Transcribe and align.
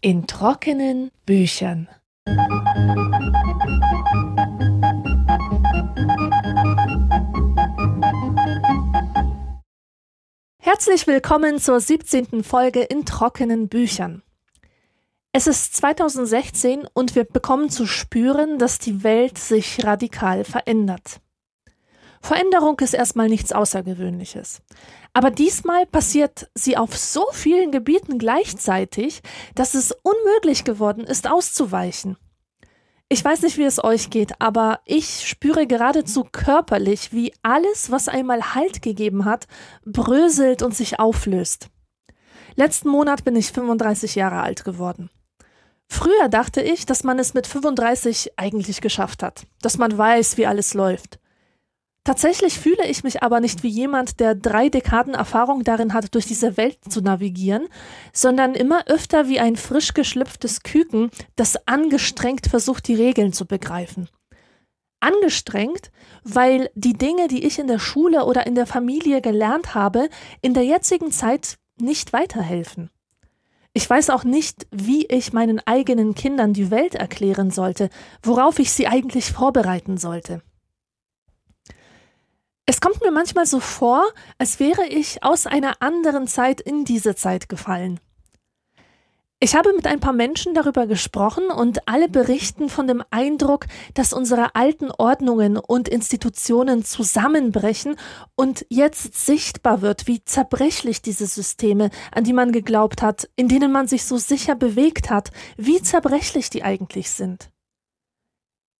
In 0.00 0.26
trockenen 0.26 1.10
Büchern. 1.26 1.88
Herzlich 10.60 11.06
willkommen 11.06 11.58
zur 11.58 11.80
17. 11.80 12.44
Folge 12.44 12.82
in 12.82 13.04
trockenen 13.04 13.68
Büchern. 13.68 14.22
Es 15.32 15.48
ist 15.48 15.74
2016 15.74 16.86
und 16.94 17.16
wir 17.16 17.24
bekommen 17.24 17.70
zu 17.70 17.86
spüren, 17.86 18.58
dass 18.60 18.78
die 18.78 19.02
Welt 19.02 19.38
sich 19.38 19.84
radikal 19.84 20.44
verändert. 20.44 21.20
Veränderung 22.24 22.80
ist 22.80 22.94
erstmal 22.94 23.28
nichts 23.28 23.52
Außergewöhnliches. 23.52 24.62
Aber 25.12 25.30
diesmal 25.30 25.84
passiert 25.84 26.48
sie 26.54 26.78
auf 26.78 26.96
so 26.96 27.26
vielen 27.32 27.70
Gebieten 27.70 28.18
gleichzeitig, 28.18 29.20
dass 29.54 29.74
es 29.74 29.94
unmöglich 30.02 30.64
geworden 30.64 31.04
ist, 31.04 31.28
auszuweichen. 31.28 32.16
Ich 33.10 33.22
weiß 33.22 33.42
nicht, 33.42 33.58
wie 33.58 33.64
es 33.64 33.84
euch 33.84 34.08
geht, 34.08 34.40
aber 34.40 34.80
ich 34.86 35.28
spüre 35.28 35.66
geradezu 35.66 36.24
körperlich, 36.24 37.12
wie 37.12 37.34
alles, 37.42 37.90
was 37.90 38.08
einmal 38.08 38.54
Halt 38.54 38.80
gegeben 38.80 39.26
hat, 39.26 39.46
bröselt 39.84 40.62
und 40.62 40.74
sich 40.74 40.98
auflöst. 40.98 41.68
Letzten 42.54 42.88
Monat 42.88 43.24
bin 43.24 43.36
ich 43.36 43.52
35 43.52 44.14
Jahre 44.14 44.40
alt 44.40 44.64
geworden. 44.64 45.10
Früher 45.88 46.30
dachte 46.30 46.62
ich, 46.62 46.86
dass 46.86 47.04
man 47.04 47.18
es 47.18 47.34
mit 47.34 47.46
35 47.46 48.38
eigentlich 48.38 48.80
geschafft 48.80 49.22
hat, 49.22 49.46
dass 49.60 49.76
man 49.76 49.98
weiß, 49.98 50.38
wie 50.38 50.46
alles 50.46 50.72
läuft. 50.72 51.18
Tatsächlich 52.04 52.58
fühle 52.58 52.86
ich 52.86 53.02
mich 53.02 53.22
aber 53.22 53.40
nicht 53.40 53.62
wie 53.62 53.68
jemand, 53.68 54.20
der 54.20 54.34
drei 54.34 54.68
Dekaden 54.68 55.14
Erfahrung 55.14 55.64
darin 55.64 55.94
hat, 55.94 56.14
durch 56.14 56.26
diese 56.26 56.58
Welt 56.58 56.78
zu 56.86 57.00
navigieren, 57.00 57.66
sondern 58.12 58.54
immer 58.54 58.86
öfter 58.88 59.26
wie 59.26 59.40
ein 59.40 59.56
frisch 59.56 59.94
geschlüpftes 59.94 60.62
Küken, 60.62 61.10
das 61.34 61.66
angestrengt 61.66 62.46
versucht, 62.46 62.88
die 62.88 62.94
Regeln 62.94 63.32
zu 63.32 63.46
begreifen. 63.46 64.10
Angestrengt, 65.00 65.90
weil 66.24 66.70
die 66.74 66.92
Dinge, 66.92 67.26
die 67.28 67.46
ich 67.46 67.58
in 67.58 67.68
der 67.68 67.78
Schule 67.78 68.26
oder 68.26 68.46
in 68.46 68.54
der 68.54 68.66
Familie 68.66 69.22
gelernt 69.22 69.74
habe, 69.74 70.10
in 70.42 70.52
der 70.52 70.64
jetzigen 70.64 71.10
Zeit 71.10 71.56
nicht 71.80 72.12
weiterhelfen. 72.12 72.90
Ich 73.72 73.88
weiß 73.88 74.10
auch 74.10 74.24
nicht, 74.24 74.66
wie 74.70 75.06
ich 75.06 75.32
meinen 75.32 75.58
eigenen 75.66 76.14
Kindern 76.14 76.52
die 76.52 76.70
Welt 76.70 76.94
erklären 76.94 77.50
sollte, 77.50 77.88
worauf 78.22 78.58
ich 78.58 78.70
sie 78.72 78.86
eigentlich 78.86 79.32
vorbereiten 79.32 79.96
sollte. 79.96 80.42
Es 82.66 82.80
kommt 82.80 83.02
mir 83.02 83.10
manchmal 83.10 83.46
so 83.46 83.60
vor, 83.60 84.04
als 84.38 84.58
wäre 84.58 84.86
ich 84.86 85.22
aus 85.22 85.46
einer 85.46 85.82
anderen 85.82 86.26
Zeit 86.26 86.60
in 86.60 86.84
diese 86.84 87.14
Zeit 87.14 87.48
gefallen. 87.48 88.00
Ich 89.38 89.54
habe 89.54 89.74
mit 89.74 89.86
ein 89.86 90.00
paar 90.00 90.14
Menschen 90.14 90.54
darüber 90.54 90.86
gesprochen 90.86 91.50
und 91.50 91.86
alle 91.86 92.08
berichten 92.08 92.70
von 92.70 92.86
dem 92.86 93.04
Eindruck, 93.10 93.66
dass 93.92 94.14
unsere 94.14 94.54
alten 94.54 94.90
Ordnungen 94.90 95.58
und 95.58 95.86
Institutionen 95.86 96.82
zusammenbrechen 96.82 97.96
und 98.36 98.64
jetzt 98.70 99.26
sichtbar 99.26 99.82
wird, 99.82 100.06
wie 100.06 100.24
zerbrechlich 100.24 101.02
diese 101.02 101.26
Systeme, 101.26 101.90
an 102.12 102.24
die 102.24 102.32
man 102.32 102.52
geglaubt 102.52 103.02
hat, 103.02 103.28
in 103.36 103.48
denen 103.48 103.70
man 103.70 103.86
sich 103.86 104.06
so 104.06 104.16
sicher 104.16 104.54
bewegt 104.54 105.10
hat, 105.10 105.30
wie 105.58 105.82
zerbrechlich 105.82 106.48
die 106.48 106.62
eigentlich 106.62 107.10
sind. 107.10 107.50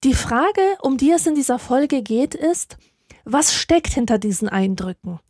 Die 0.03 0.15
Frage, 0.15 0.63
um 0.81 0.97
die 0.97 1.11
es 1.11 1.27
in 1.27 1.35
dieser 1.35 1.59
Folge 1.59 2.01
geht, 2.01 2.35
ist, 2.35 2.79
was 3.25 3.55
steckt 3.55 3.93
hinter 3.93 4.19
diesen 4.19 4.49
Eindrücken? 4.49 5.21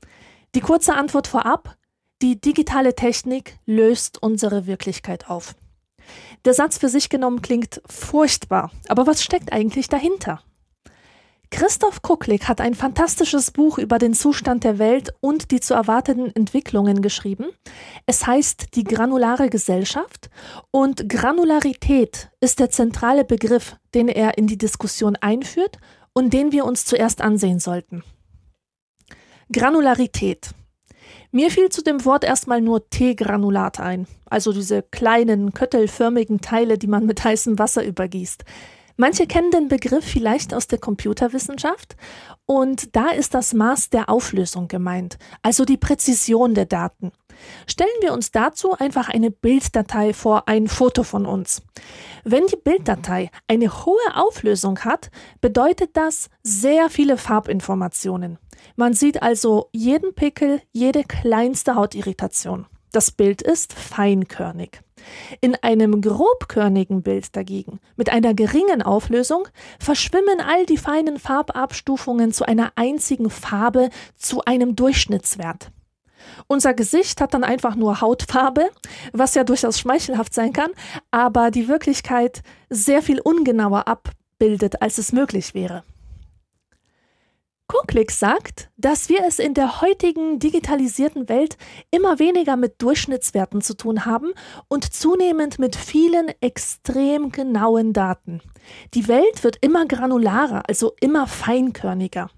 Die 0.55 0.61
kurze 0.61 0.95
Antwort 0.95 1.27
vorab, 1.27 1.77
die 2.23 2.41
digitale 2.41 2.95
Technik 2.95 3.59
löst 3.67 4.23
unsere 4.23 4.67
Wirklichkeit 4.67 5.29
auf. 5.29 5.55
Der 6.45 6.55
Satz 6.55 6.79
für 6.79 6.89
sich 6.89 7.09
genommen 7.09 7.43
klingt 7.43 7.81
furchtbar, 7.87 8.71
aber 8.89 9.07
was 9.07 9.23
steckt 9.23 9.53
eigentlich 9.53 9.89
dahinter? 9.89 10.43
Christoph 11.51 12.03
Kucklick 12.03 12.49
hat 12.49 12.61
ein 12.61 12.75
fantastisches 12.75 13.53
Buch 13.53 13.79
über 13.79 13.99
den 13.99 14.13
Zustand 14.13 14.65
der 14.65 14.81
Welt 14.81 15.15
und 15.21 15.53
die 15.53 15.61
zu 15.61 15.75
erwartenden 15.75 16.35
Entwicklungen 16.35 17.01
geschrieben. 17.01 17.47
Es 18.07 18.27
heißt 18.27 18.75
Die 18.75 18.83
granulare 18.83 19.49
Gesellschaft 19.51 20.31
und 20.73 21.09
Granularität 21.09 22.31
ist 22.41 22.59
der 22.59 22.71
zentrale 22.71 23.25
Begriff, 23.25 23.77
den 23.95 24.09
er 24.09 24.37
in 24.37 24.49
die 24.49 24.59
Diskussion 24.59 25.15
einführt 25.15 25.79
und 26.15 26.33
den 26.33 26.53
wir 26.53 26.65
uns 26.65 26.87
zuerst 26.87 27.21
ansehen 27.21 27.59
sollten. 27.59 28.03
Granularität. 29.53 30.53
Mir 31.31 31.51
fiel 31.51 31.69
zu 31.69 31.83
dem 31.83 32.05
Wort 32.05 32.25
erstmal 32.25 32.61
nur 32.61 32.89
Teegranulat 32.89 33.81
ein, 33.81 34.07
also 34.25 34.53
diese 34.53 34.83
kleinen, 34.83 35.53
köttelförmigen 35.53 36.41
Teile, 36.41 36.79
die 36.79 36.87
man 36.87 37.07
mit 37.07 37.23
heißem 37.23 37.59
Wasser 37.59 37.85
übergießt. 37.85 38.45
Manche 38.97 39.27
kennen 39.27 39.51
den 39.51 39.67
Begriff 39.67 40.05
vielleicht 40.05 40.55
aus 40.55 40.69
der 40.69 40.79
Computerwissenschaft 40.79 41.97
und 42.47 42.95
da 42.95 43.11
ist 43.11 43.35
das 43.35 43.53
Maß 43.53 43.91
der 43.91 44.09
Auflösung 44.09 44.69
gemeint, 44.69 45.19
also 45.43 45.65
die 45.65 45.77
Präzision 45.77 46.55
der 46.55 46.67
Daten. 46.67 47.11
Stellen 47.67 47.91
wir 48.01 48.13
uns 48.13 48.31
dazu 48.31 48.73
einfach 48.73 49.09
eine 49.09 49.31
Bilddatei 49.31 50.13
vor, 50.13 50.49
ein 50.49 50.69
Foto 50.69 51.03
von 51.03 51.27
uns. 51.27 51.63
Wenn 52.25 52.47
die 52.47 52.57
Bilddatei 52.57 53.31
eine 53.49 53.85
hohe 53.85 54.15
Auflösung 54.15 54.81
hat, 54.81 55.11
bedeutet 55.41 55.97
das 55.97 56.31
sehr 56.43 56.91
viele 56.91 57.17
Farbinformationen. 57.17 58.39
Man 58.77 58.95
sieht 58.95 59.23
also 59.23 59.69
jeden 59.73 60.15
Pickel, 60.15 60.61
jede 60.73 61.05
kleinste 61.05 61.75
Hautirritation. 61.75 62.67
Das 62.93 63.11
Bild 63.11 63.43
ist 63.43 63.73
feinkörnig. 63.73 64.81
In 65.41 65.57
einem 65.57 66.01
grobkörnigen 66.01 67.03
Bild 67.03 67.37
dagegen, 67.37 67.81
mit 67.97 68.11
einer 68.11 68.35
geringen 68.35 68.83
Auflösung, 68.83 69.49
verschwimmen 69.79 70.41
all 70.41 70.65
die 70.65 70.79
feinen 70.79 71.19
Farbabstufungen 71.19 72.33
zu 72.33 72.47
einer 72.47 72.73
einzigen 72.77 73.31
Farbe, 73.31 73.91
zu 74.17 74.45
einem 74.45 74.77
Durchschnittswert. 74.77 75.71
Unser 76.47 76.75
Gesicht 76.75 77.21
hat 77.21 77.35
dann 77.35 77.45
einfach 77.45 77.77
nur 77.77 78.01
Hautfarbe, 78.01 78.71
was 79.13 79.35
ja 79.35 79.45
durchaus 79.45 79.79
schmeichelhaft 79.79 80.35
sein 80.35 80.53
kann, 80.53 80.71
aber 81.11 81.51
die 81.51 81.69
Wirklichkeit 81.69 82.43
sehr 82.71 83.03
viel 83.03 83.21
ungenauer 83.21 83.89
abbildet, 83.89 84.83
als 84.83 84.99
es 84.99 85.13
möglich 85.13 85.55
wäre. 85.55 85.85
Kuklik 87.67 88.11
sagt, 88.11 88.71
dass 88.77 89.09
wir 89.09 89.25
es 89.27 89.39
in 89.39 89.55
der 89.55 89.81
heutigen 89.81 90.39
digitalisierten 90.39 91.29
Welt 91.31 91.57
immer 91.91 92.19
weniger 92.19 92.57
mit 92.57 92.81
Durchschnittswerten 92.83 93.63
zu 93.63 93.75
tun 93.75 94.05
haben 94.05 94.33
und 94.69 94.93
zunehmend 94.93 95.59
mit 95.59 95.75
vielen 95.75 96.29
extrem 96.41 97.33
genauen 97.33 97.95
Daten. 97.95 98.43
Die 98.93 99.09
Welt 99.09 99.43
wird 99.45 99.57
immer 99.63 99.87
granularer, 99.87 100.63
also 100.69 100.93
immer 101.01 101.27
feinkörniger. 101.27 102.31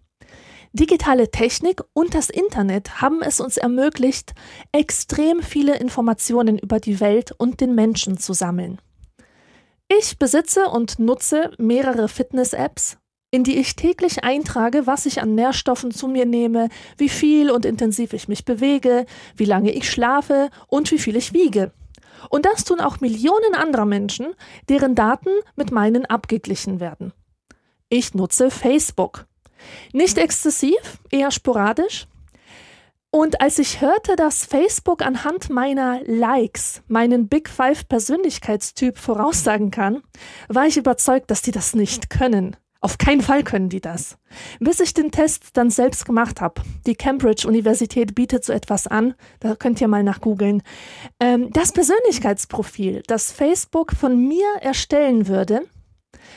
Digitale 0.72 1.31
Technik 1.31 1.82
und 1.93 2.15
das 2.15 2.31
Internet 2.31 3.00
haben 3.00 3.22
es 3.22 3.41
uns 3.41 3.56
ermöglicht, 3.56 4.34
extrem 4.72 5.43
viele 5.43 5.78
Informationen 5.78 6.59
über 6.59 6.81
die 6.81 7.00
Welt 7.00 7.32
und 7.37 7.60
den 7.60 7.75
Menschen 7.75 8.19
zu 8.19 8.32
sammeln. 8.32 8.78
Ich 9.88 10.19
besitze 10.19 10.66
und 10.69 10.99
nutze 10.99 11.53
mehrere 11.59 12.09
Fitness-Apps, 12.09 12.99
in 13.31 13.44
die 13.44 13.56
ich 13.59 13.77
täglich 13.77 14.25
eintrage, 14.25 14.87
was 14.87 15.06
ich 15.06 15.22
an 15.22 15.34
Nährstoffen 15.34 15.93
zu 15.93 16.09
mir 16.09 16.27
nehme, 16.27 16.69
wie 16.97 17.09
viel 17.09 17.50
und 17.50 17.65
intensiv 17.65 18.12
ich 18.12 18.28
mich 18.28 18.44
bewege, 18.44 19.06
wie 19.37 19.44
lange 19.44 19.72
ich 19.72 19.91
schlafe 19.91 20.50
und 20.66 20.91
wie 20.91 20.98
viel 20.98 21.16
ich 21.16 21.33
wiege. 21.33 21.72
Und 22.31 22.47
das 22.47 22.65
tun 22.65 22.81
auch 22.81 23.00
Millionen 23.00 23.54
anderer 23.54 23.84
Menschen, 23.84 24.34
deren 24.69 24.94
Daten 24.94 25.31
mit 25.54 25.71
meinen 25.71 26.04
abgeglichen 26.06 26.81
werden. 26.81 27.12
Ich 27.88 28.15
nutze 28.15 28.50
Facebook. 28.50 29.27
Nicht 29.93 30.19
exzessiv, 30.19 30.99
eher 31.11 31.31
sporadisch. 31.31 32.07
Und 33.10 33.41
als 33.41 33.59
ich 33.59 33.81
hörte, 33.81 34.15
dass 34.15 34.45
Facebook 34.45 35.01
anhand 35.01 35.48
meiner 35.48 36.01
Likes 36.04 36.83
meinen 36.86 37.28
Big 37.28 37.48
Five 37.48 37.89
Persönlichkeitstyp 37.89 38.98
voraussagen 38.98 39.71
kann, 39.71 40.03
war 40.48 40.66
ich 40.66 40.77
überzeugt, 40.77 41.31
dass 41.31 41.41
die 41.41 41.53
das 41.53 41.75
nicht 41.75 42.10
können. 42.10 42.57
Auf 42.81 42.98
keinen 42.98 43.22
Fall 43.22 43.42
können 43.42 43.69
die 43.69 43.81
das. 43.81 44.19
Bis 44.60 44.81
ich 44.81 44.92
den 44.92 45.10
Test 45.10 45.57
dann 45.57 45.71
selbst 45.71 46.04
gemacht 46.04 46.41
habe. 46.41 46.63
Die 46.86 46.95
Cambridge 46.95 47.48
Universität 47.48 48.15
bietet 48.15 48.45
so 48.45 48.53
etwas 48.53 48.86
an. 48.86 49.15
Da 49.41 49.57
könnt 49.57 49.81
ihr 49.81 49.89
mal 49.89 50.03
nachgoogeln. 50.03 50.63
Ähm, 51.19 51.51
das 51.53 51.72
Persönlichkeitsprofil, 51.72 53.03
das 53.07 53.33
Facebook 53.33 53.92
von 53.92 54.28
mir 54.28 54.47
erstellen 54.60 55.27
würde, 55.27 55.63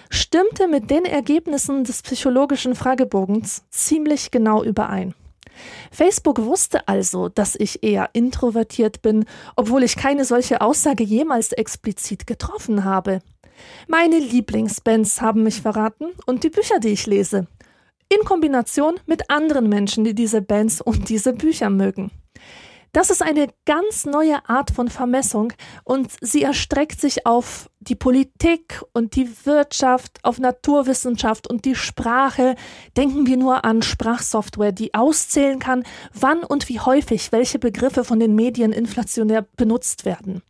stimmte 0.10 0.68
mit 0.68 0.90
den 0.90 1.06
Ergebnissen 1.06 1.84
des 1.84 2.02
psychologischen 2.02 2.76
Fragebogens 2.76 3.64
ziemlich 3.70 4.32
genau 4.32 4.64
überein. 4.64 5.14
Facebook 5.92 6.44
wusste 6.44 6.88
also, 6.88 7.30
dass 7.30 7.56
ich 7.56 7.84
eher 7.84 8.10
introvertiert 8.14 9.02
bin, 9.02 9.26
obwohl 9.56 9.84
ich 9.84 9.96
keine 9.96 10.26
solche 10.26 10.62
Aussage 10.62 11.04
jemals 11.04 11.52
explizit 11.52 12.28
getroffen 12.28 12.84
habe. 12.86 13.20
Meine 13.88 14.20
Lieblingsbands 14.20 15.22
haben 15.22 15.44
mich 15.44 15.62
verraten 15.62 16.08
und 16.26 16.44
die 16.44 16.50
Bücher, 16.50 16.80
die 16.80 16.90
ich 16.90 17.08
lese. 17.08 17.48
in 18.10 18.26
Kombination 18.26 18.96
mit 19.06 19.30
anderen 19.30 19.70
Menschen, 19.70 20.04
die 20.04 20.16
diese 20.16 20.42
Bands 20.42 20.82
und 20.82 21.10
diese 21.10 21.34
Bücher 21.34 21.70
mögen. 21.70 22.12
Das 22.92 23.10
ist 23.12 23.22
eine 23.22 23.50
ganz 23.66 24.06
neue 24.06 24.48
Art 24.50 24.72
von 24.72 24.90
Vermessung 24.90 25.54
und 25.84 26.12
sie 26.22 26.44
erstreckt 26.44 27.00
sich 27.00 27.26
auf 27.26 27.70
die 27.80 27.96
Politik 27.96 28.84
und 28.94 29.16
die 29.16 29.30
Wirtschaft, 29.46 30.20
auf 30.24 30.40
Naturwissenschaft 30.40 31.50
und 31.50 31.66
die 31.66 31.76
Sprache. 31.76 32.56
Denken 32.98 33.28
wir 33.28 33.38
nur 33.38 33.64
an 33.64 33.82
Sprachsoftware, 33.82 34.72
die 34.72 34.94
auszählen 34.94 35.60
kann, 35.60 35.84
wann 36.14 36.44
und 36.44 36.68
wie 36.68 36.80
häufig 36.80 37.32
welche 37.32 37.60
Begriffe 37.60 38.04
von 38.04 38.20
den 38.20 38.36
Medien 38.36 38.72
inflationär 38.72 39.44
benutzt 39.56 40.06
werden. 40.06 40.42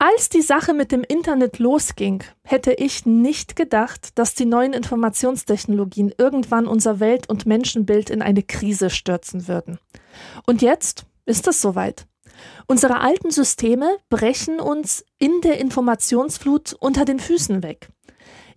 Als 0.00 0.28
die 0.28 0.42
Sache 0.42 0.74
mit 0.74 0.92
dem 0.92 1.02
Internet 1.02 1.58
losging, 1.58 2.22
hätte 2.44 2.72
ich 2.72 3.04
nicht 3.04 3.56
gedacht, 3.56 4.16
dass 4.16 4.36
die 4.36 4.44
neuen 4.44 4.72
Informationstechnologien 4.72 6.14
irgendwann 6.16 6.68
unser 6.68 7.00
Welt- 7.00 7.28
und 7.28 7.46
Menschenbild 7.46 8.08
in 8.08 8.22
eine 8.22 8.44
Krise 8.44 8.90
stürzen 8.90 9.48
würden. 9.48 9.80
Und 10.46 10.62
jetzt 10.62 11.04
ist 11.26 11.48
es 11.48 11.60
soweit. 11.60 12.06
Unsere 12.68 13.00
alten 13.00 13.32
Systeme 13.32 13.96
brechen 14.08 14.60
uns 14.60 15.04
in 15.18 15.40
der 15.40 15.58
Informationsflut 15.58 16.74
unter 16.78 17.04
den 17.04 17.18
Füßen 17.18 17.64
weg. 17.64 17.88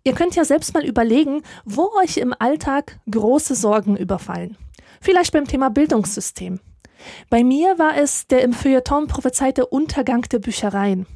Ihr 0.04 0.14
könnt 0.14 0.36
ja 0.36 0.46
selbst 0.46 0.76
mal 0.76 0.86
überlegen, 0.86 1.42
wo 1.66 1.90
euch 2.04 2.18
im 2.18 2.36
Alltag 2.38 3.00
große 3.10 3.56
Sorgen 3.56 3.98
überfallen. 3.98 4.58
Vielleicht 5.02 5.34
beim 5.34 5.48
Thema 5.48 5.70
Bildungssystem. 5.70 6.60
Bei 7.32 7.44
mir 7.44 7.80
war 7.80 7.98
es 7.98 8.28
der 8.28 8.44
im 8.44 8.54
Feuilleton 8.54 9.08
prophezeite 9.08 9.66
Untergang 9.66 10.22
der 10.22 10.38
Büchereien. 10.38 11.08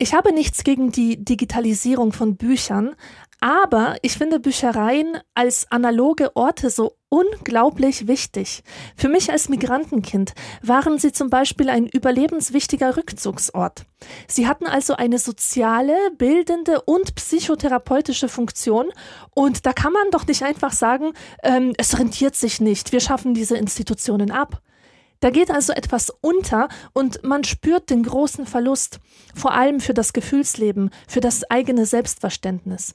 Ich 0.00 0.14
habe 0.14 0.32
nichts 0.32 0.62
gegen 0.62 0.92
die 0.92 1.24
Digitalisierung 1.24 2.12
von 2.12 2.36
Büchern, 2.36 2.94
aber 3.40 3.96
ich 4.02 4.16
finde 4.16 4.38
Büchereien 4.38 5.18
als 5.34 5.70
analoge 5.72 6.36
Orte 6.36 6.70
so 6.70 6.96
unglaublich 7.08 8.06
wichtig. 8.06 8.62
Für 8.96 9.08
mich 9.08 9.32
als 9.32 9.48
Migrantenkind 9.48 10.34
waren 10.62 10.98
sie 10.98 11.10
zum 11.10 11.30
Beispiel 11.30 11.68
ein 11.68 11.88
überlebenswichtiger 11.88 12.96
Rückzugsort. 12.96 13.86
Sie 14.28 14.46
hatten 14.46 14.66
also 14.66 14.94
eine 14.94 15.18
soziale, 15.18 15.96
bildende 16.16 16.80
und 16.82 17.16
psychotherapeutische 17.16 18.28
Funktion 18.28 18.86
und 19.34 19.66
da 19.66 19.72
kann 19.72 19.92
man 19.92 20.12
doch 20.12 20.28
nicht 20.28 20.44
einfach 20.44 20.72
sagen, 20.72 21.12
ähm, 21.42 21.72
es 21.76 21.98
rentiert 21.98 22.36
sich 22.36 22.60
nicht, 22.60 22.92
wir 22.92 23.00
schaffen 23.00 23.34
diese 23.34 23.56
Institutionen 23.56 24.30
ab. 24.30 24.62
Da 25.20 25.30
geht 25.30 25.50
also 25.50 25.72
etwas 25.72 26.10
unter 26.20 26.68
und 26.92 27.24
man 27.24 27.44
spürt 27.44 27.90
den 27.90 28.02
großen 28.02 28.46
Verlust, 28.46 29.00
vor 29.34 29.52
allem 29.52 29.80
für 29.80 29.94
das 29.94 30.12
Gefühlsleben, 30.12 30.90
für 31.08 31.20
das 31.20 31.48
eigene 31.50 31.86
Selbstverständnis. 31.86 32.94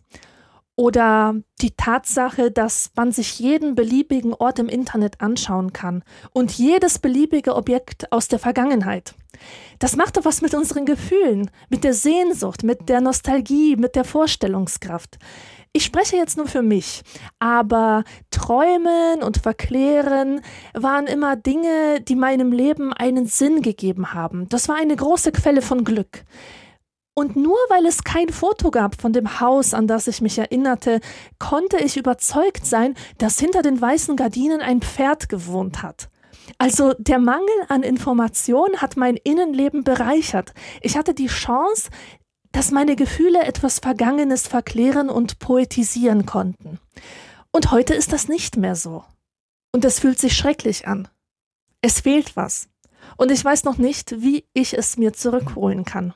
Oder 0.76 1.36
die 1.62 1.76
Tatsache, 1.76 2.50
dass 2.50 2.90
man 2.96 3.12
sich 3.12 3.38
jeden 3.38 3.76
beliebigen 3.76 4.34
Ort 4.34 4.58
im 4.58 4.70
Internet 4.70 5.22
anschauen 5.22 5.72
kann 5.72 6.04
und 6.32 6.52
jedes 6.52 6.98
beliebige 6.98 7.56
Objekt 7.56 8.12
aus 8.12 8.28
der 8.28 8.40
Vergangenheit. 8.40 9.14
Das 9.78 9.96
macht 9.96 10.18
doch 10.18 10.26
was 10.26 10.42
mit 10.42 10.56
unseren 10.56 10.86
Gefühlen, 10.86 11.52
mit 11.70 11.84
der 11.84 11.94
Sehnsucht, 11.94 12.64
mit 12.64 12.90
der 12.90 13.02
Nostalgie, 13.02 13.76
mit 13.76 13.96
der 13.96 14.04
Vorstellungskraft. 14.04 15.20
Ich 15.76 15.86
spreche 15.86 16.18
jetzt 16.18 16.38
nur 16.38 16.48
für 16.48 16.62
mich, 16.62 17.02
aber 17.40 18.04
Träumen 18.30 19.24
und 19.24 19.38
Verklären 19.38 20.42
waren 20.76 21.08
immer 21.08 21.36
Dinge, 21.36 22.00
die 22.00 22.16
meinem 22.16 22.52
Leben 22.52 22.94
einen 22.94 23.26
Sinn 23.26 23.64
gegeben 23.64 24.14
haben. 24.14 24.48
Das 24.50 24.70
war 24.70 24.76
eine 24.76 24.96
große 24.96 25.32
Quelle 25.32 25.64
von 25.64 25.84
Glück. 25.84 26.26
Und 27.16 27.36
nur 27.36 27.58
weil 27.70 27.88
es 27.88 28.04
kein 28.04 28.30
Foto 28.30 28.70
gab 28.70 29.02
von 29.02 29.14
dem 29.14 29.40
Haus, 29.40 29.74
an 29.74 29.88
das 29.88 30.08
ich 30.08 30.22
mich 30.22 30.38
erinnerte, 30.38 31.00
konnte 31.40 31.78
ich 31.78 31.98
überzeugt 31.98 32.68
sein, 32.68 32.94
dass 33.18 33.40
hinter 33.40 33.64
den 33.64 33.82
weißen 33.82 34.16
Gardinen 34.16 34.62
ein 34.62 34.80
Pferd 34.80 35.28
gewohnt 35.28 35.82
hat. 35.82 36.10
Also 36.58 36.94
der 36.98 37.20
Mangel 37.20 37.48
an 37.70 37.84
Information 37.84 38.78
hat 38.78 38.98
mein 38.98 39.16
Innenleben 39.16 39.84
bereichert. 39.84 40.54
Ich 40.82 40.98
hatte 40.98 41.14
die 41.14 41.28
Chance, 41.28 41.90
dass 42.54 42.72
meine 42.72 42.96
Gefühle 42.96 43.44
etwas 43.44 43.80
Vergangenes 43.80 44.48
verklären 44.48 45.10
und 45.10 45.40
poetisieren 45.40 46.26
konnten. 46.26 46.80
Und 47.52 47.72
heute 47.72 47.94
ist 47.94 48.14
das 48.14 48.30
nicht 48.30 48.56
mehr 48.56 48.76
so. 48.76 49.04
Und 49.74 49.84
es 49.84 50.00
fühlt 50.00 50.20
sich 50.20 50.38
schrecklich 50.38 50.88
an. 50.88 51.10
Es 51.82 52.00
fehlt 52.00 52.38
was. 52.38 52.70
Und 53.18 53.32
ich 53.32 53.44
weiß 53.44 53.66
noch 53.66 53.78
nicht, 53.78 54.22
wie 54.22 54.46
ich 54.54 54.78
es 54.78 54.98
mir 54.98 55.14
zurückholen 55.14 55.84
kann. 55.84 56.14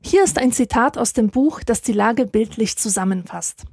Hier 0.00 0.24
ist 0.24 0.38
ein 0.38 0.50
Zitat 0.50 0.96
aus 0.96 1.12
dem 1.12 1.28
Buch, 1.28 1.62
das 1.62 1.82
die 1.82 1.92
Lage 1.92 2.26
bildlich 2.26 2.76
zusammenfasst. 2.78 3.64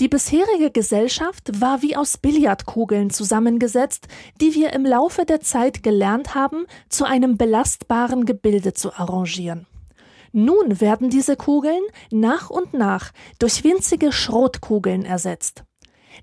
Die 0.00 0.08
bisherige 0.08 0.70
Gesellschaft 0.70 1.60
war 1.60 1.82
wie 1.82 1.94
aus 1.94 2.16
Billardkugeln 2.16 3.10
zusammengesetzt, 3.10 4.08
die 4.40 4.54
wir 4.54 4.72
im 4.72 4.86
Laufe 4.86 5.26
der 5.26 5.40
Zeit 5.40 5.82
gelernt 5.82 6.34
haben, 6.34 6.64
zu 6.88 7.04
einem 7.04 7.36
belastbaren 7.36 8.24
Gebilde 8.24 8.72
zu 8.72 8.94
arrangieren. 8.94 9.66
Nun 10.32 10.80
werden 10.80 11.10
diese 11.10 11.36
Kugeln 11.36 11.82
nach 12.10 12.50
und 12.50 12.74
nach 12.74 13.12
durch 13.38 13.64
winzige 13.64 14.12
Schrotkugeln 14.12 15.04
ersetzt. 15.04 15.64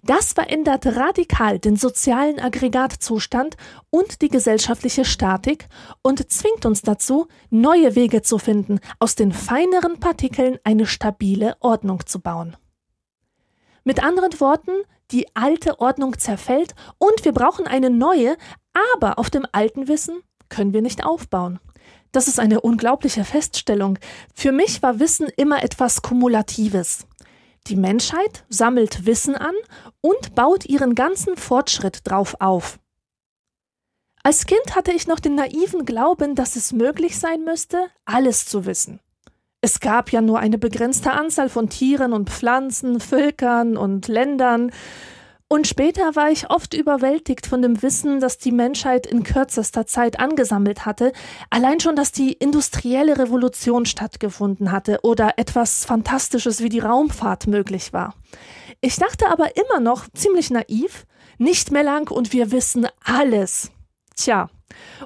Das 0.04 0.34
verändert 0.34 0.86
radikal 0.86 1.60
den 1.60 1.76
sozialen 1.76 2.40
Aggregatzustand 2.40 3.58
und 3.90 4.22
die 4.22 4.30
gesellschaftliche 4.30 5.06
Statik 5.06 5.68
und 6.02 6.32
zwingt 6.32 6.66
uns 6.66 6.82
dazu, 6.82 7.28
neue 7.50 7.96
Wege 7.96 8.22
zu 8.22 8.38
finden, 8.38 8.80
aus 9.00 9.16
den 9.16 9.32
feineren 9.32 10.00
Partikeln 10.00 10.60
eine 10.64 10.86
stabile 10.86 11.56
Ordnung 11.62 12.06
zu 12.06 12.20
bauen. 12.20 12.56
Mit 13.84 14.04
anderen 14.04 14.40
Worten, 14.40 14.72
die 15.12 15.34
alte 15.36 15.80
Ordnung 15.80 16.20
zerfällt 16.20 16.76
und 16.98 17.24
wir 17.24 17.32
brauchen 17.32 17.68
eine 17.68 17.90
neue, 17.90 18.38
aber 18.98 19.18
auf 19.18 19.30
dem 19.30 19.46
alten 19.52 19.88
Wissen 19.88 20.22
können 20.50 20.74
wir 20.74 20.82
nicht 20.82 21.06
aufbauen. 21.06 21.60
Das 22.18 22.28
ist 22.28 22.40
eine 22.40 22.62
unglaubliche 22.62 23.24
Feststellung. 23.24 24.00
Für 24.34 24.52
mich 24.52 24.82
war 24.82 25.00
Wissen 25.00 25.28
immer 25.38 25.62
etwas 25.62 26.02
Kumulatives. 26.02 27.06
Die 27.68 27.76
Menschheit 27.76 28.44
sammelt 28.50 29.06
Wissen 29.06 29.36
an 29.36 29.54
und 30.02 30.34
baut 30.34 30.66
ihren 30.66 30.96
ganzen 30.96 31.38
Fortschritt 31.38 32.00
drauf 32.06 32.38
auf. 32.40 32.80
Als 34.24 34.48
Kind 34.48 34.76
hatte 34.76 34.94
ich 34.94 35.06
noch 35.06 35.20
den 35.20 35.36
naiven 35.36 35.86
Glauben, 35.86 36.34
dass 36.34 36.56
es 36.56 36.74
möglich 36.74 37.20
sein 37.20 37.44
müsste, 37.44 37.86
alles 38.06 38.48
zu 38.48 38.66
wissen. 38.66 39.00
Es 39.62 39.80
gab 39.80 40.12
ja 40.12 40.22
nur 40.22 40.40
eine 40.40 40.58
begrenzte 40.58 41.12
Anzahl 41.12 41.50
von 41.50 41.70
Tieren 41.70 42.14
und 42.14 42.32
Pflanzen, 42.32 43.00
Völkern 43.00 43.78
und 43.78 44.08
Ländern, 44.08 44.72
und 45.50 45.66
später 45.66 46.16
war 46.16 46.30
ich 46.30 46.50
oft 46.50 46.74
überwältigt 46.74 47.48
von 47.48 47.62
dem 47.62 47.82
Wissen, 47.82 48.20
das 48.20 48.38
die 48.38 48.52
Menschheit 48.52 49.08
in 49.08 49.24
kürzester 49.24 49.88
Zeit 49.88 50.20
angesammelt 50.20 50.86
hatte, 50.86 51.14
allein 51.50 51.80
schon, 51.80 51.96
dass 51.96 52.12
die 52.12 52.34
industrielle 52.34 53.18
Revolution 53.18 53.86
stattgefunden 53.86 54.72
hatte 54.72 55.00
oder 55.04 55.38
etwas 55.38 55.86
Fantastisches 55.86 56.62
wie 56.62 56.70
die 56.70 56.80
Raumfahrt 56.80 57.48
möglich 57.48 57.94
war. 57.94 58.14
Ich 58.82 58.98
dachte 58.98 59.28
aber 59.30 59.56
immer 59.56 59.80
noch 59.80 60.08
ziemlich 60.14 60.50
naiv, 60.50 61.06
nicht 61.38 61.72
mehr 61.72 61.84
lang 61.84 62.12
und 62.12 62.34
wir 62.34 62.52
wissen 62.52 62.88
alles. 63.04 63.72
Tja, 64.16 64.50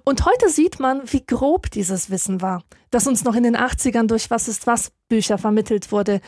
und 0.06 0.26
heute 0.26 0.50
sieht 0.50 0.80
man, 0.80 1.02
wie 1.06 1.26
grob 1.26 1.70
dieses 1.70 2.10
Wissen 2.10 2.42
war, 2.42 2.64
das 2.90 3.08
uns 3.08 3.24
noch 3.24 3.36
in 3.36 3.44
den 3.44 3.56
80ern 3.56 4.08
durch 4.08 4.32
Was 4.32 4.48
ist 4.48 4.66
was 4.66 4.92
Bücher 5.08 5.38
vermittelt 5.38 5.92
wurde. 5.92 6.22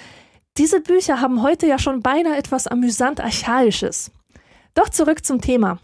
Diese 0.58 0.82
Bücher 0.82 1.20
haben 1.20 1.42
heute 1.42 1.66
ja 1.66 1.80
schon 1.80 2.02
beinahe 2.02 2.38
etwas 2.38 2.68
amüsant 2.68 3.20
Archaisches. 3.20 4.12
Doch 4.76 4.90
zurück 4.90 5.26
zum 5.26 5.42
Thema. 5.42 5.80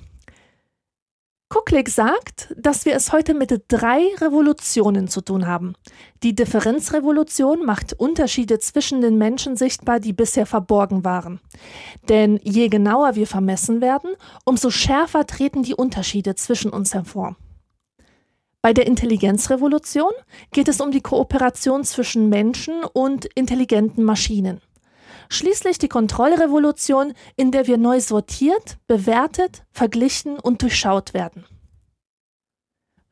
Kucklick 1.51 1.89
sagt, 1.89 2.53
dass 2.55 2.85
wir 2.85 2.93
es 2.93 3.11
heute 3.11 3.33
mit 3.33 3.63
drei 3.69 4.03
Revolutionen 4.21 5.07
zu 5.07 5.21
tun 5.21 5.47
haben. 5.47 5.73
Die 6.21 6.35
Differenzrevolution 6.35 7.65
macht 7.65 7.93
Unterschiede 7.93 8.59
zwischen 8.59 9.01
den 9.01 9.17
Menschen 9.17 9.55
sichtbar, 9.55 9.99
die 9.99 10.13
bisher 10.13 10.45
verborgen 10.45 11.03
waren. 11.03 11.39
Denn 12.07 12.39
je 12.43 12.67
genauer 12.67 13.15
wir 13.15 13.25
vermessen 13.25 13.81
werden, 13.81 14.11
umso 14.45 14.69
schärfer 14.69 15.25
treten 15.25 15.63
die 15.63 15.73
Unterschiede 15.73 16.35
zwischen 16.35 16.69
uns 16.69 16.93
hervor. 16.93 17.35
Bei 18.61 18.73
der 18.73 18.87
Intelligenzrevolution 18.87 20.11
geht 20.51 20.67
es 20.67 20.81
um 20.81 20.91
die 20.91 20.99
Kooperation 20.99 21.85
zwischen 21.85 22.27
Menschen 22.27 22.83
und 22.83 23.25
intelligenten 23.35 24.03
Maschinen. 24.03 24.59
Schließlich 25.29 25.77
die 25.77 25.87
Kontrollrevolution, 25.87 27.13
in 27.37 27.51
der 27.51 27.67
wir 27.67 27.77
neu 27.77 28.01
sortiert, 28.01 28.77
bewertet, 28.87 29.63
verglichen 29.71 30.39
und 30.39 30.61
durchschaut 30.61 31.13
werden. 31.13 31.45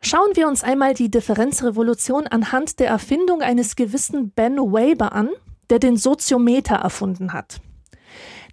Schauen 0.01 0.35
wir 0.35 0.47
uns 0.47 0.63
einmal 0.63 0.93
die 0.93 1.09
Differenzrevolution 1.09 2.27
anhand 2.27 2.79
der 2.79 2.89
Erfindung 2.89 3.41
eines 3.41 3.75
gewissen 3.75 4.31
Ben 4.31 4.57
Weber 4.57 5.13
an, 5.13 5.29
der 5.69 5.79
den 5.79 5.95
Soziometer 5.95 6.75
erfunden 6.75 7.31
hat. 7.31 7.61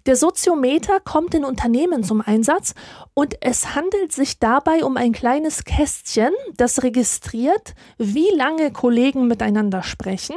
Der 0.05 0.15
Soziometer 0.15 0.99
kommt 0.99 1.33
in 1.33 1.43
Unternehmen 1.43 2.03
zum 2.03 2.21
Einsatz 2.21 2.75
und 3.15 3.37
es 3.41 3.73
handelt 3.73 4.11
sich 4.11 4.37
dabei 4.37 4.83
um 4.83 4.97
ein 4.97 5.13
kleines 5.13 5.63
Kästchen, 5.63 6.31
das 6.57 6.83
registriert, 6.83 7.73
wie 7.97 8.29
lange 8.35 8.71
Kollegen 8.71 9.27
miteinander 9.27 9.81
sprechen, 9.81 10.35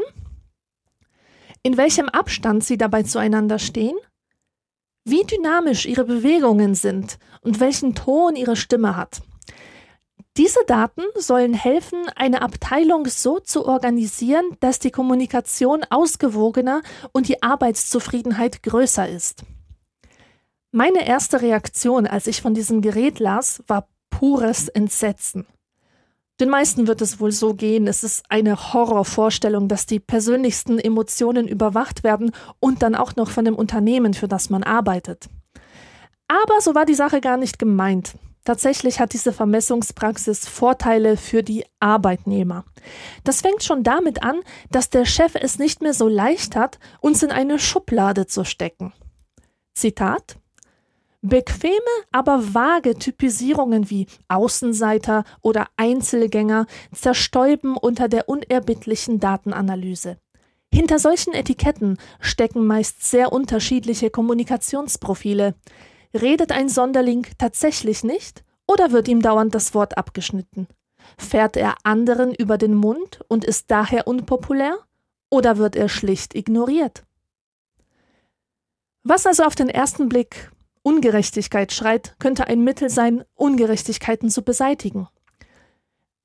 in 1.62 1.76
welchem 1.76 2.08
Abstand 2.08 2.64
sie 2.64 2.78
dabei 2.78 3.02
zueinander 3.02 3.58
stehen, 3.58 3.96
wie 5.04 5.24
dynamisch 5.24 5.84
ihre 5.84 6.04
Bewegungen 6.04 6.74
sind 6.74 7.18
und 7.42 7.60
welchen 7.60 7.94
Ton 7.94 8.36
ihre 8.36 8.56
Stimme 8.56 8.96
hat. 8.96 9.20
Diese 10.38 10.64
Daten 10.66 11.02
sollen 11.16 11.52
helfen, 11.52 12.08
eine 12.16 12.40
Abteilung 12.40 13.06
so 13.06 13.38
zu 13.38 13.66
organisieren, 13.66 14.56
dass 14.60 14.78
die 14.78 14.92
Kommunikation 14.92 15.84
ausgewogener 15.90 16.80
und 17.12 17.28
die 17.28 17.42
Arbeitszufriedenheit 17.42 18.62
größer 18.62 19.06
ist. 19.06 19.44
Meine 20.70 21.06
erste 21.06 21.40
Reaktion, 21.40 22.06
als 22.06 22.26
ich 22.26 22.42
von 22.42 22.52
diesem 22.52 22.82
Gerät 22.82 23.20
las, 23.20 23.62
war 23.68 23.88
pures 24.10 24.68
Entsetzen. 24.68 25.46
Den 26.40 26.50
meisten 26.50 26.86
wird 26.86 27.00
es 27.00 27.18
wohl 27.20 27.32
so 27.32 27.54
gehen, 27.54 27.86
es 27.86 28.04
ist 28.04 28.24
eine 28.28 28.72
Horrorvorstellung, 28.74 29.68
dass 29.68 29.86
die 29.86 29.98
persönlichsten 29.98 30.78
Emotionen 30.78 31.48
überwacht 31.48 32.04
werden 32.04 32.32
und 32.60 32.82
dann 32.82 32.94
auch 32.94 33.16
noch 33.16 33.30
von 33.30 33.46
dem 33.46 33.56
Unternehmen, 33.56 34.12
für 34.12 34.28
das 34.28 34.50
man 34.50 34.62
arbeitet. 34.62 35.28
Aber 36.28 36.60
so 36.60 36.74
war 36.74 36.84
die 36.84 36.94
Sache 36.94 37.22
gar 37.22 37.38
nicht 37.38 37.58
gemeint. 37.58 38.12
Tatsächlich 38.44 39.00
hat 39.00 39.14
diese 39.14 39.32
Vermessungspraxis 39.32 40.46
Vorteile 40.46 41.16
für 41.16 41.42
die 41.42 41.64
Arbeitnehmer. 41.80 42.64
Das 43.24 43.40
fängt 43.40 43.62
schon 43.62 43.82
damit 43.82 44.22
an, 44.22 44.40
dass 44.70 44.90
der 44.90 45.06
Chef 45.06 45.34
es 45.34 45.58
nicht 45.58 45.80
mehr 45.80 45.94
so 45.94 46.08
leicht 46.08 46.56
hat, 46.56 46.78
uns 47.00 47.22
in 47.22 47.30
eine 47.30 47.58
Schublade 47.58 48.26
zu 48.26 48.44
stecken. 48.44 48.92
Zitat 49.74 50.38
Bequeme, 51.20 51.72
aber 52.12 52.54
vage 52.54 52.94
Typisierungen 52.94 53.90
wie 53.90 54.06
Außenseiter 54.28 55.24
oder 55.42 55.66
Einzelgänger 55.76 56.66
zerstäuben 56.94 57.76
unter 57.76 58.08
der 58.08 58.28
unerbittlichen 58.28 59.18
Datenanalyse. 59.18 60.18
Hinter 60.72 61.00
solchen 61.00 61.34
Etiketten 61.34 61.98
stecken 62.20 62.66
meist 62.66 63.02
sehr 63.02 63.32
unterschiedliche 63.32 64.10
Kommunikationsprofile. 64.10 65.54
Redet 66.14 66.52
ein 66.52 66.68
Sonderling 66.68 67.26
tatsächlich 67.36 68.04
nicht 68.04 68.44
oder 68.66 68.92
wird 68.92 69.08
ihm 69.08 69.20
dauernd 69.20 69.54
das 69.54 69.74
Wort 69.74 69.98
abgeschnitten? 69.98 70.68
Fährt 71.18 71.56
er 71.56 71.74
anderen 71.82 72.32
über 72.32 72.58
den 72.58 72.74
Mund 72.74 73.20
und 73.28 73.44
ist 73.44 73.70
daher 73.70 74.06
unpopulär? 74.06 74.78
Oder 75.30 75.58
wird 75.58 75.74
er 75.74 75.88
schlicht 75.88 76.34
ignoriert? 76.34 77.04
Was 79.02 79.26
also 79.26 79.42
auf 79.44 79.54
den 79.54 79.68
ersten 79.68 80.08
Blick 80.08 80.50
Ungerechtigkeit 80.88 81.70
schreit, 81.70 82.14
könnte 82.18 82.46
ein 82.46 82.64
Mittel 82.64 82.88
sein, 82.88 83.22
Ungerechtigkeiten 83.34 84.30
zu 84.30 84.40
beseitigen. 84.40 85.06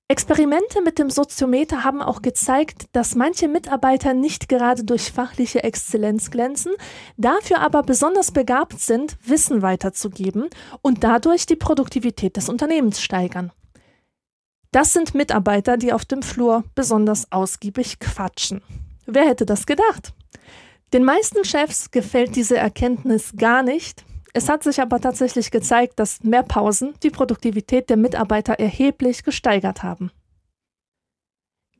Experimente 0.07 0.81
mit 0.81 0.99
dem 0.99 1.09
Soziometer 1.09 1.83
haben 1.83 2.01
auch 2.01 2.21
gezeigt, 2.21 2.85
dass 2.93 3.13
manche 3.13 3.49
Mitarbeiter 3.49 4.13
nicht 4.13 4.47
gerade 4.47 4.85
durch 4.85 5.11
fachliche 5.11 5.65
Exzellenz 5.65 6.31
glänzen, 6.31 6.71
dafür 7.17 7.59
aber 7.59 7.83
besonders 7.83 8.31
begabt 8.31 8.79
sind, 8.79 9.17
Wissen 9.25 9.61
weiterzugeben 9.61 10.47
und 10.81 11.03
dadurch 11.03 11.45
die 11.45 11.57
Produktivität 11.57 12.37
des 12.37 12.47
Unternehmens 12.47 13.01
steigern. 13.01 13.51
Das 14.71 14.93
sind 14.93 15.13
Mitarbeiter, 15.13 15.75
die 15.75 15.91
auf 15.91 16.05
dem 16.05 16.21
Flur 16.21 16.63
besonders 16.73 17.29
ausgiebig 17.33 17.99
quatschen. 17.99 18.61
Wer 19.07 19.25
hätte 19.25 19.45
das 19.45 19.65
gedacht? 19.65 20.13
Den 20.93 21.03
meisten 21.03 21.43
Chefs 21.43 21.91
gefällt 21.91 22.37
diese 22.37 22.55
Erkenntnis 22.55 23.33
gar 23.35 23.61
nicht, 23.61 24.05
es 24.33 24.49
hat 24.49 24.63
sich 24.63 24.81
aber 24.81 24.99
tatsächlich 24.99 25.51
gezeigt, 25.51 25.99
dass 25.99 26.23
mehr 26.23 26.43
Pausen 26.43 26.95
die 27.03 27.11
Produktivität 27.11 27.89
der 27.89 27.97
Mitarbeiter 27.97 28.53
erheblich 28.53 29.23
gesteigert 29.23 29.83
haben. 29.83 30.11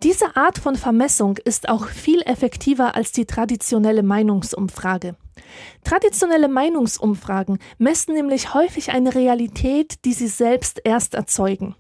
Diese 0.03 0.35
Art 0.35 0.59
von 0.59 0.75
Vermessung 0.75 1.37
ist 1.37 1.69
auch 1.69 1.87
viel 1.87 2.21
effektiver 2.23 2.95
als 2.95 3.11
die 3.11 3.25
traditionelle 3.25 4.03
Meinungsumfrage. 4.03 5.15
Traditionelle 5.83 6.49
Meinungsumfragen 6.49 7.57
messen 7.77 8.13
nämlich 8.13 8.53
häufig 8.53 8.91
eine 8.91 9.15
Realität, 9.15 10.03
die 10.05 10.13
sie 10.13 10.27
selbst 10.27 10.81
erst 10.83 11.15
erzeugen. 11.15 11.75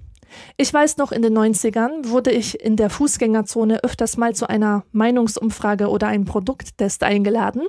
Ich 0.57 0.73
weiß 0.73 0.97
noch, 0.97 1.11
in 1.11 1.21
den 1.21 1.37
90ern 1.37 2.09
wurde 2.09 2.31
ich 2.31 2.59
in 2.61 2.75
der 2.75 2.89
Fußgängerzone 2.89 3.83
öfters 3.83 4.17
mal 4.17 4.35
zu 4.35 4.47
einer 4.47 4.83
Meinungsumfrage 4.91 5.89
oder 5.89 6.07
einem 6.07 6.25
Produkttest 6.25 7.03
eingeladen 7.03 7.63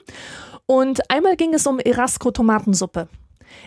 und 0.66 1.10
einmal 1.10 1.36
ging 1.36 1.54
es 1.54 1.66
um 1.66 1.78
Erasco-Tomatensuppe. 1.78 3.08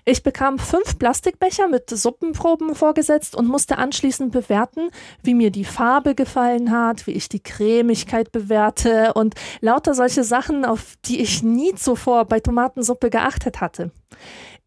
Ich 0.06 0.24
bekam 0.24 0.60
fünf 0.60 0.98
Plastikbecher 0.98 1.68
mit 1.68 1.90
Suppenproben 1.90 2.76
vorgesetzt 2.76 3.36
und 3.36 3.48
musste 3.48 3.78
anschließend 3.78 4.32
bewerten, 4.32 4.90
wie 5.22 5.34
mir 5.34 5.52
die 5.52 5.66
Farbe 5.66 6.16
gefallen 6.16 6.72
hat, 6.72 7.08
wie 7.08 7.12
ich 7.12 7.30
die 7.30 7.42
Cremigkeit 7.42 8.32
bewerte 8.32 9.14
und 9.14 9.36
lauter 9.62 9.94
solche 9.94 10.24
Sachen, 10.24 10.66
auf 10.66 10.96
die 11.06 11.22
ich 11.22 11.44
nie 11.44 11.76
zuvor 11.76 12.26
bei 12.26 12.40
Tomatensuppe 12.40 13.10
geachtet 13.10 13.62
hatte. 13.62 13.92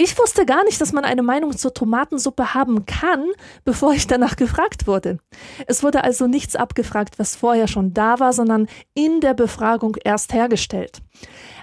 Ich 0.03 0.19
wusste 0.19 0.47
gar 0.47 0.65
nicht, 0.65 0.81
dass 0.81 0.93
man 0.93 1.05
eine 1.05 1.23
Meinung 1.23 1.55
zur 1.55 1.75
Tomatensuppe 1.75 2.55
haben 2.55 2.87
kann, 2.87 3.27
bevor 3.65 3.93
ich 3.93 4.07
danach 4.07 4.37
gefragt 4.37 4.87
wurde. 4.87 5.19
Es 5.67 5.83
wurde 5.83 6.03
also 6.05 6.27
nichts 6.27 6.57
abgefragt, 6.57 7.19
was 7.19 7.37
vorher 7.37 7.69
schon 7.69 7.93
da 7.93 8.19
war, 8.19 8.33
sondern 8.33 8.67
in 8.95 9.21
der 9.21 9.35
Befragung 9.35 9.97
erst 10.03 10.33
hergestellt. 10.33 11.03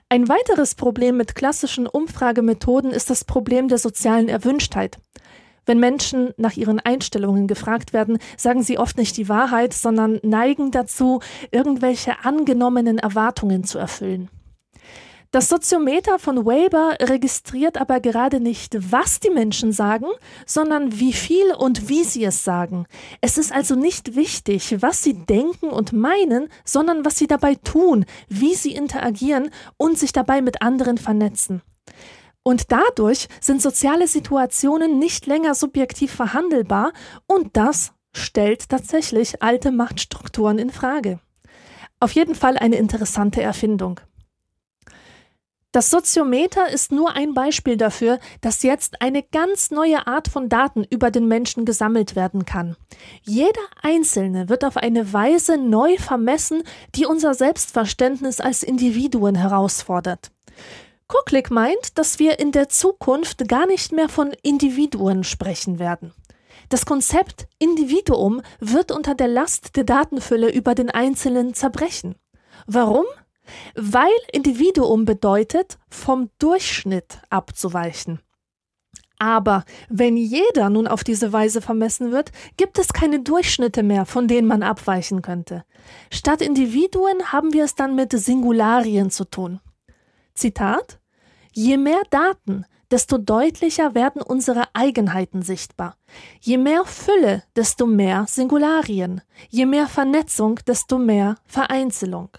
Ein 0.10 0.30
weiteres 0.30 0.74
Problem 0.74 1.18
mit 1.18 1.36
klassischen 1.36 1.86
Umfragemethoden 1.86 2.92
ist 2.92 3.10
das 3.10 3.26
Problem 3.26 3.68
der 3.68 3.78
sozialen 3.78 4.30
Erwünschtheit. 4.30 5.00
Wenn 5.66 5.82
Menschen 5.82 6.34
nach 6.38 6.56
ihren 6.56 6.80
Einstellungen 6.80 7.46
gefragt 7.46 7.92
werden, 7.92 8.18
sagen 8.38 8.64
sie 8.64 8.78
oft 8.78 8.98
nicht 8.98 9.18
die 9.18 9.28
Wahrheit, 9.28 9.74
sondern 9.74 10.22
neigen 10.24 10.72
dazu, 10.72 11.20
irgendwelche 11.52 12.24
angenommenen 12.24 13.00
Erwartungen 13.00 13.66
zu 13.66 13.80
erfüllen. 13.80 14.30
Das 15.32 15.50
Soziometer 15.50 16.20
von 16.20 16.46
Weber 16.46 16.96
registriert 17.02 17.78
aber 17.78 18.00
gerade 18.00 18.40
nicht, 18.40 18.78
was 18.92 19.20
die 19.20 19.30
Menschen 19.30 19.74
sagen, 19.74 20.08
sondern 20.46 21.00
wie 21.00 21.12
viel 21.12 21.54
und 21.54 21.90
wie 21.90 22.06
sie 22.06 22.24
es 22.24 22.46
sagen. 22.46 22.86
Es 23.20 23.38
ist 23.38 23.52
also 23.52 23.76
nicht 23.76 24.16
wichtig, 24.16 24.78
was 24.82 25.04
sie 25.04 25.14
denken 25.14 25.68
und 25.70 25.92
meinen, 25.92 26.48
sondern 26.64 27.04
was 27.04 27.18
sie 27.18 27.28
dabei 27.28 27.56
tun, 27.56 28.06
wie 28.30 28.56
sie 28.56 28.74
interagieren 28.74 29.50
und 29.76 30.00
sich 30.00 30.14
dabei 30.14 30.42
mit 30.42 30.62
anderen 30.62 30.98
vernetzen. 30.98 31.62
Und 32.42 32.72
dadurch 32.72 33.28
sind 33.42 33.62
soziale 33.62 34.08
Situationen 34.08 34.98
nicht 34.98 35.26
länger 35.26 35.56
subjektiv 35.56 36.14
verhandelbar 36.14 36.94
und 37.28 37.58
das 37.58 37.92
stellt 38.16 38.70
tatsächlich 38.70 39.44
alte 39.44 39.72
Machtstrukturen 39.72 40.58
in 40.58 40.70
Frage. 40.70 41.20
Auf 42.00 42.14
jeden 42.14 42.36
Fall 42.36 42.58
eine 42.58 42.78
interessante 42.78 43.42
Erfindung. 43.42 44.00
Das 45.74 45.90
Soziometer 45.90 46.70
ist 46.70 46.92
nur 46.92 47.14
ein 47.16 47.34
Beispiel 47.34 47.76
dafür, 47.76 48.20
dass 48.42 48.64
jetzt 48.64 49.02
eine 49.02 49.22
ganz 49.22 49.70
neue 49.70 50.08
Art 50.08 50.30
von 50.30 50.48
Daten 50.48 50.86
über 50.90 51.12
den 51.12 51.28
Menschen 51.28 51.66
gesammelt 51.66 52.16
werden 52.16 52.46
kann. 52.46 52.78
Jeder 53.24 53.62
Einzelne 53.82 54.48
wird 54.50 54.64
auf 54.64 54.78
eine 54.78 55.12
Weise 55.12 55.58
neu 55.58 55.98
vermessen, 55.98 56.64
die 56.96 57.06
unser 57.06 57.34
Selbstverständnis 57.34 58.40
als 58.40 58.64
Individuen 58.64 59.36
herausfordert. 59.36 60.32
Kuklik 61.08 61.52
meint, 61.52 61.98
dass 61.98 62.20
wir 62.20 62.40
in 62.40 62.52
der 62.52 62.70
Zukunft 62.70 63.48
gar 63.48 63.68
nicht 63.68 63.92
mehr 63.92 64.10
von 64.10 64.34
Individuen 64.44 65.24
sprechen 65.24 65.80
werden. 65.80 66.14
Das 66.70 66.86
Konzept 66.86 67.48
Individuum 67.60 68.42
wird 68.60 68.92
unter 68.92 69.16
der 69.16 69.28
Last 69.30 69.76
der 69.76 69.86
Datenfülle 69.86 70.52
über 70.52 70.76
den 70.76 70.90
Einzelnen 70.90 71.54
zerbrechen. 71.54 72.16
Warum? 72.66 73.06
Weil 73.76 74.12
Individuum 74.32 75.06
bedeutet, 75.06 75.78
vom 75.90 76.30
Durchschnitt 76.40 77.20
abzuweichen. 77.30 78.20
Aber 79.20 79.64
wenn 79.90 80.16
jeder 80.16 80.70
nun 80.70 80.88
auf 80.88 81.04
diese 81.04 81.34
Weise 81.34 81.62
vermessen 81.62 82.12
wird, 82.12 82.32
gibt 82.56 82.78
es 82.78 82.94
keine 82.94 83.22
Durchschnitte 83.22 83.82
mehr, 83.82 84.06
von 84.06 84.28
denen 84.28 84.48
man 84.48 84.62
abweichen 84.62 85.22
könnte. 85.22 85.64
Statt 86.12 86.42
Individuen 86.42 87.32
haben 87.32 87.54
wir 87.54 87.64
es 87.64 87.74
dann 87.74 87.96
mit 87.96 88.12
Singularien 88.12 89.10
zu 89.10 89.26
tun. 89.26 89.60
Zitat 90.36 91.00
Je 91.52 91.78
mehr 91.78 92.04
Daten, 92.12 92.66
desto 92.92 93.18
deutlicher 93.18 93.96
werden 93.96 94.22
unsere 94.22 94.66
Eigenheiten 94.74 95.42
sichtbar. 95.42 95.98
Je 96.40 96.58
mehr 96.58 96.86
Fülle, 96.86 97.44
desto 97.56 97.88
mehr 97.88 98.26
Singularien. 98.28 99.22
Je 99.50 99.66
mehr 99.66 99.88
Vernetzung, 99.88 100.60
desto 100.68 101.00
mehr 101.00 101.36
Vereinzelung. 101.48 102.30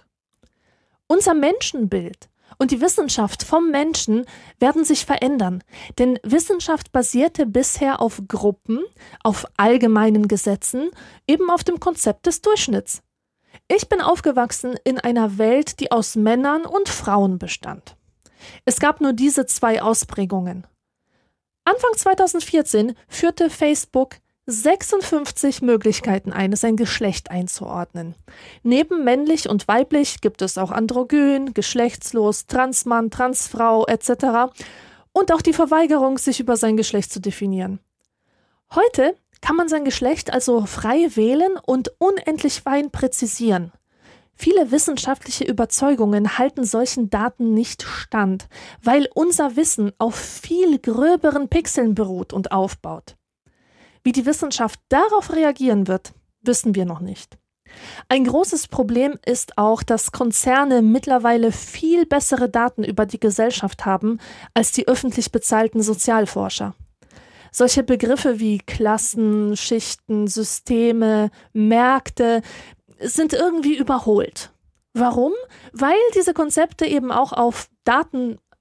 Unser 1.10 1.32
Menschenbild 1.32 2.28
und 2.58 2.70
die 2.70 2.82
Wissenschaft 2.82 3.42
vom 3.42 3.70
Menschen 3.70 4.26
werden 4.58 4.84
sich 4.84 5.06
verändern, 5.06 5.64
denn 5.98 6.18
Wissenschaft 6.22 6.92
basierte 6.92 7.46
bisher 7.46 8.02
auf 8.02 8.22
Gruppen, 8.28 8.84
auf 9.22 9.46
allgemeinen 9.56 10.28
Gesetzen, 10.28 10.90
eben 11.26 11.50
auf 11.50 11.64
dem 11.64 11.80
Konzept 11.80 12.26
des 12.26 12.42
Durchschnitts. 12.42 13.02
Ich 13.68 13.88
bin 13.88 14.02
aufgewachsen 14.02 14.76
in 14.84 14.98
einer 14.98 15.38
Welt, 15.38 15.80
die 15.80 15.90
aus 15.90 16.14
Männern 16.14 16.66
und 16.66 16.90
Frauen 16.90 17.38
bestand. 17.38 17.96
Es 18.66 18.78
gab 18.78 19.00
nur 19.00 19.14
diese 19.14 19.46
zwei 19.46 19.80
Ausprägungen. 19.80 20.66
Anfang 21.64 21.90
2014 21.96 22.94
führte 23.08 23.48
Facebook 23.48 24.16
56 24.50 25.60
Möglichkeiten 25.60 26.32
ein, 26.32 26.56
sein 26.56 26.76
Geschlecht 26.76 27.30
einzuordnen. 27.30 28.14
Neben 28.62 29.04
männlich 29.04 29.46
und 29.46 29.68
weiblich 29.68 30.22
gibt 30.22 30.40
es 30.40 30.56
auch 30.56 30.70
androgyn, 30.70 31.52
geschlechtslos, 31.52 32.46
Transmann, 32.46 33.10
Transfrau 33.10 33.84
etc. 33.84 34.50
und 35.12 35.32
auch 35.32 35.42
die 35.42 35.52
Verweigerung, 35.52 36.16
sich 36.16 36.40
über 36.40 36.56
sein 36.56 36.78
Geschlecht 36.78 37.12
zu 37.12 37.20
definieren. 37.20 37.78
Heute 38.74 39.14
kann 39.42 39.54
man 39.54 39.68
sein 39.68 39.84
Geschlecht 39.84 40.32
also 40.32 40.64
frei 40.64 41.10
wählen 41.14 41.58
und 41.66 41.92
unendlich 41.98 42.62
fein 42.62 42.90
präzisieren. 42.90 43.72
Viele 44.32 44.70
wissenschaftliche 44.70 45.44
Überzeugungen 45.44 46.38
halten 46.38 46.64
solchen 46.64 47.10
Daten 47.10 47.52
nicht 47.52 47.82
stand, 47.82 48.48
weil 48.82 49.10
unser 49.14 49.56
Wissen 49.56 49.92
auf 49.98 50.14
viel 50.14 50.78
gröberen 50.78 51.48
Pixeln 51.48 51.94
beruht 51.94 52.32
und 52.32 52.50
aufbaut. 52.50 53.17
Wie 54.02 54.12
die 54.12 54.26
Wissenschaft 54.26 54.80
darauf 54.88 55.32
reagieren 55.32 55.88
wird, 55.88 56.12
wissen 56.42 56.74
wir 56.74 56.84
noch 56.84 57.00
nicht. 57.00 57.38
Ein 58.08 58.24
großes 58.24 58.68
Problem 58.68 59.18
ist 59.26 59.58
auch, 59.58 59.82
dass 59.82 60.12
Konzerne 60.12 60.82
mittlerweile 60.82 61.52
viel 61.52 62.06
bessere 62.06 62.48
Daten 62.48 62.84
über 62.84 63.06
die 63.06 63.20
Gesellschaft 63.20 63.84
haben 63.84 64.18
als 64.54 64.72
die 64.72 64.88
öffentlich 64.88 65.32
bezahlten 65.32 65.82
Sozialforscher. 65.82 66.74
Solche 67.52 67.82
Begriffe 67.82 68.40
wie 68.40 68.58
Klassen, 68.58 69.56
Schichten, 69.56 70.26
Systeme, 70.26 71.30
Märkte 71.52 72.42
sind 73.00 73.32
irgendwie 73.32 73.76
überholt. 73.76 74.50
Warum? 74.92 75.32
Weil 75.72 75.96
diese 76.14 76.34
Konzepte 76.34 76.84
eben 76.86 77.12
auch 77.12 77.32
auf 77.32 77.68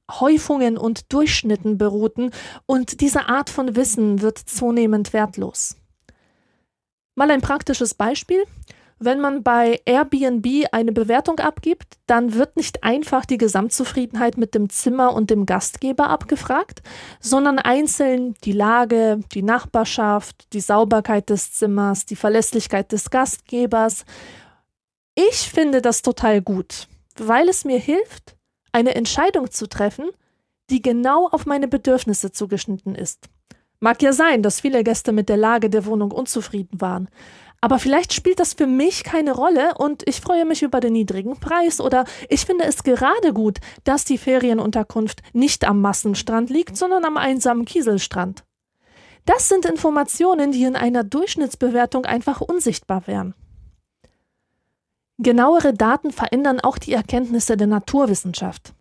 Datenhäufungen 0.08 0.78
und 0.78 1.12
Durchschnitten 1.14 1.78
beruhten 1.78 2.32
und 2.66 3.02
diese 3.02 3.30
Art 3.30 3.50
von 3.50 3.76
Wissen 3.76 4.22
wird 4.22 4.38
zunehmend 4.38 5.14
wertlos. 5.14 5.76
Mal 7.16 7.32
ein 7.32 7.42
praktisches 7.42 7.94
Beispiel. 7.94 8.44
Wenn 9.00 9.20
man 9.20 9.44
bei 9.44 9.80
Airbnb 9.86 10.66
eine 10.72 10.92
Bewertung 10.92 11.38
abgibt, 11.38 11.98
dann 12.08 12.34
wird 12.34 12.58
nicht 12.58 12.84
einfach 12.84 13.26
die 13.26 13.38
Gesamtzufriedenheit 13.38 14.38
mit 14.38 14.56
dem 14.56 14.70
Zimmer 14.72 15.14
und 15.14 15.30
dem 15.30 15.46
Gastgeber 15.46 16.10
abgefragt, 16.10 16.82
sondern 17.20 17.60
einzeln 17.60 18.34
die 18.44 18.54
Lage, 18.54 19.20
die 19.34 19.44
Nachbarschaft, 19.44 20.52
die 20.54 20.62
Sauberkeit 20.62 21.30
des 21.30 21.54
Zimmers, 21.54 22.08
die 22.08 22.16
Verlässlichkeit 22.16 22.92
des 22.92 23.12
Gastgebers. 23.12 24.04
Ich 25.14 25.52
finde 25.52 25.84
das 25.84 26.02
total 26.02 26.42
gut, 26.42 26.88
weil 27.18 27.50
es 27.50 27.66
mir 27.66 27.80
hilft, 27.80 28.37
eine 28.72 28.96
Entscheidung 28.96 29.52
zu 29.52 29.68
treffen, 29.68 30.10
die 30.70 30.82
genau 30.82 31.28
auf 31.28 31.46
meine 31.46 31.68
Bedürfnisse 31.68 32.32
zugeschnitten 32.32 32.96
ist. 32.96 33.30
Mag 33.80 34.02
ja 34.02 34.12
sein, 34.12 34.42
dass 34.42 34.62
viele 34.62 34.84
Gäste 34.84 35.12
mit 35.12 35.30
der 35.30 35.38
Lage 35.38 35.70
der 35.70 35.86
Wohnung 35.86 36.12
unzufrieden 36.12 36.82
waren, 36.82 37.10
aber 37.60 37.80
vielleicht 37.80 38.14
spielt 38.14 38.40
das 38.40 38.54
für 38.54 38.68
mich 38.68 39.04
keine 39.04 39.34
Rolle 39.34 39.74
und 39.78 40.08
ich 40.08 40.22
freue 40.22 40.46
mich 40.46 40.62
über 40.62 40.80
den 40.80 40.94
niedrigen 40.94 41.40
Preis 41.40 41.82
oder 41.82 42.06
ich 42.30 42.46
finde 42.46 42.66
es 42.66 42.84
gerade 42.84 43.34
gut, 43.34 43.58
dass 43.84 44.06
die 44.06 44.18
Ferienunterkunft 44.18 45.22
nicht 45.34 45.68
am 45.68 45.82
Massenstrand 45.82 46.50
liegt, 46.50 46.78
sondern 46.78 47.04
am 47.04 47.18
einsamen 47.18 47.66
Kieselstrand. 47.66 48.44
Das 49.26 49.50
sind 49.50 49.66
Informationen, 49.66 50.52
die 50.52 50.64
in 50.64 50.76
einer 50.76 51.04
Durchschnittsbewertung 51.04 52.06
einfach 52.06 52.42
unsichtbar 52.42 53.08
wären. 53.08 53.34
Genauere 55.20 55.74
Daten 55.74 56.12
verändern 56.12 56.60
auch 56.60 56.78
die 56.78 56.94
Erkenntnisse 56.94 57.58
der 57.58 57.66
Naturwissenschaft. 57.66 58.74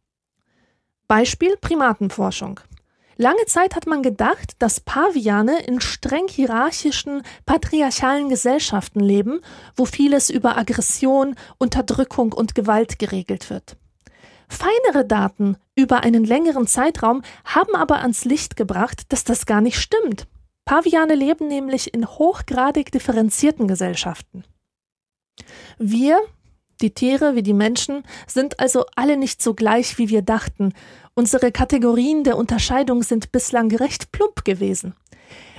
Beispiel 1.09 1.57
Primatenforschung. 1.57 2.61
Lange 3.17 3.47
Zeit 3.47 3.75
hat 3.75 3.87
man 3.87 4.03
gedacht, 4.03 4.53
dass 4.59 4.81
Paviane 4.81 5.63
in 5.63 5.81
streng 5.81 6.29
hierarchischen, 6.29 7.23
patriarchalen 7.47 8.29
Gesellschaften 8.29 9.01
leben, 9.01 9.41
wo 9.75 9.87
vieles 9.87 10.29
über 10.29 10.59
Aggression, 10.59 11.37
Unterdrückung 11.57 12.35
und 12.35 12.55
Gewalt 12.55 12.99
geregelt 12.99 13.49
wird. 13.49 13.79
Feinere 14.49 15.07
Daten 15.07 15.57
über 15.75 16.03
einen 16.03 16.25
längeren 16.25 16.67
Zeitraum 16.67 17.23
haben 17.47 17.75
aber 17.75 18.01
ans 18.01 18.27
Licht 18.27 18.57
gebracht, 18.57 19.11
dass 19.11 19.25
das 19.25 19.47
gar 19.47 19.63
nicht 19.63 19.81
stimmt. 19.81 20.27
Paviane 20.67 21.15
leben 21.15 21.49
nämlich 21.49 21.95
in 21.95 22.07
hochgradig 22.07 22.93
differenzierten 22.93 23.67
Gesellschaften. 23.67 24.45
Wir, 25.79 26.21
die 26.81 26.91
Tiere 26.91 27.35
wie 27.35 27.43
die 27.43 27.55
Menschen, 27.55 28.05
sind 28.27 28.61
also 28.61 28.85
alle 28.97 29.17
nicht 29.17 29.43
so 29.43 29.55
gleich, 29.55 29.99
wie 29.99 30.09
wir 30.09 30.23
dachten 30.23 30.73
Unsere 31.19 31.51
Kategorien 31.51 32.25
der 32.25 32.37
Unterscheidung 32.37 33.03
sind 33.03 33.33
bislang 33.33 33.75
recht 33.75 34.13
plump 34.13 34.45
gewesen. 34.45 34.95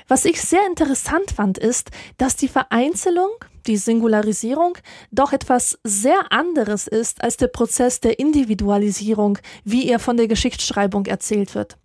Was 0.07 0.23
ich 0.23 0.39
sehr 0.39 0.63
interessant 0.67 1.31
fand, 1.31 1.57
ist, 1.57 1.89
dass 2.19 2.35
die 2.35 2.47
Vereinzelung, 2.47 3.31
die 3.65 3.77
Singularisierung, 3.77 4.77
doch 5.09 5.33
etwas 5.33 5.79
sehr 5.83 6.31
anderes 6.31 6.85
ist 6.85 7.23
als 7.23 7.37
der 7.37 7.47
Prozess 7.47 7.99
der 7.99 8.19
Individualisierung, 8.19 9.39
wie 9.63 9.89
er 9.89 9.97
von 9.97 10.15
der 10.15 10.27
Geschichtsschreibung 10.27 11.07
erzählt 11.07 11.55
wird. 11.55 11.75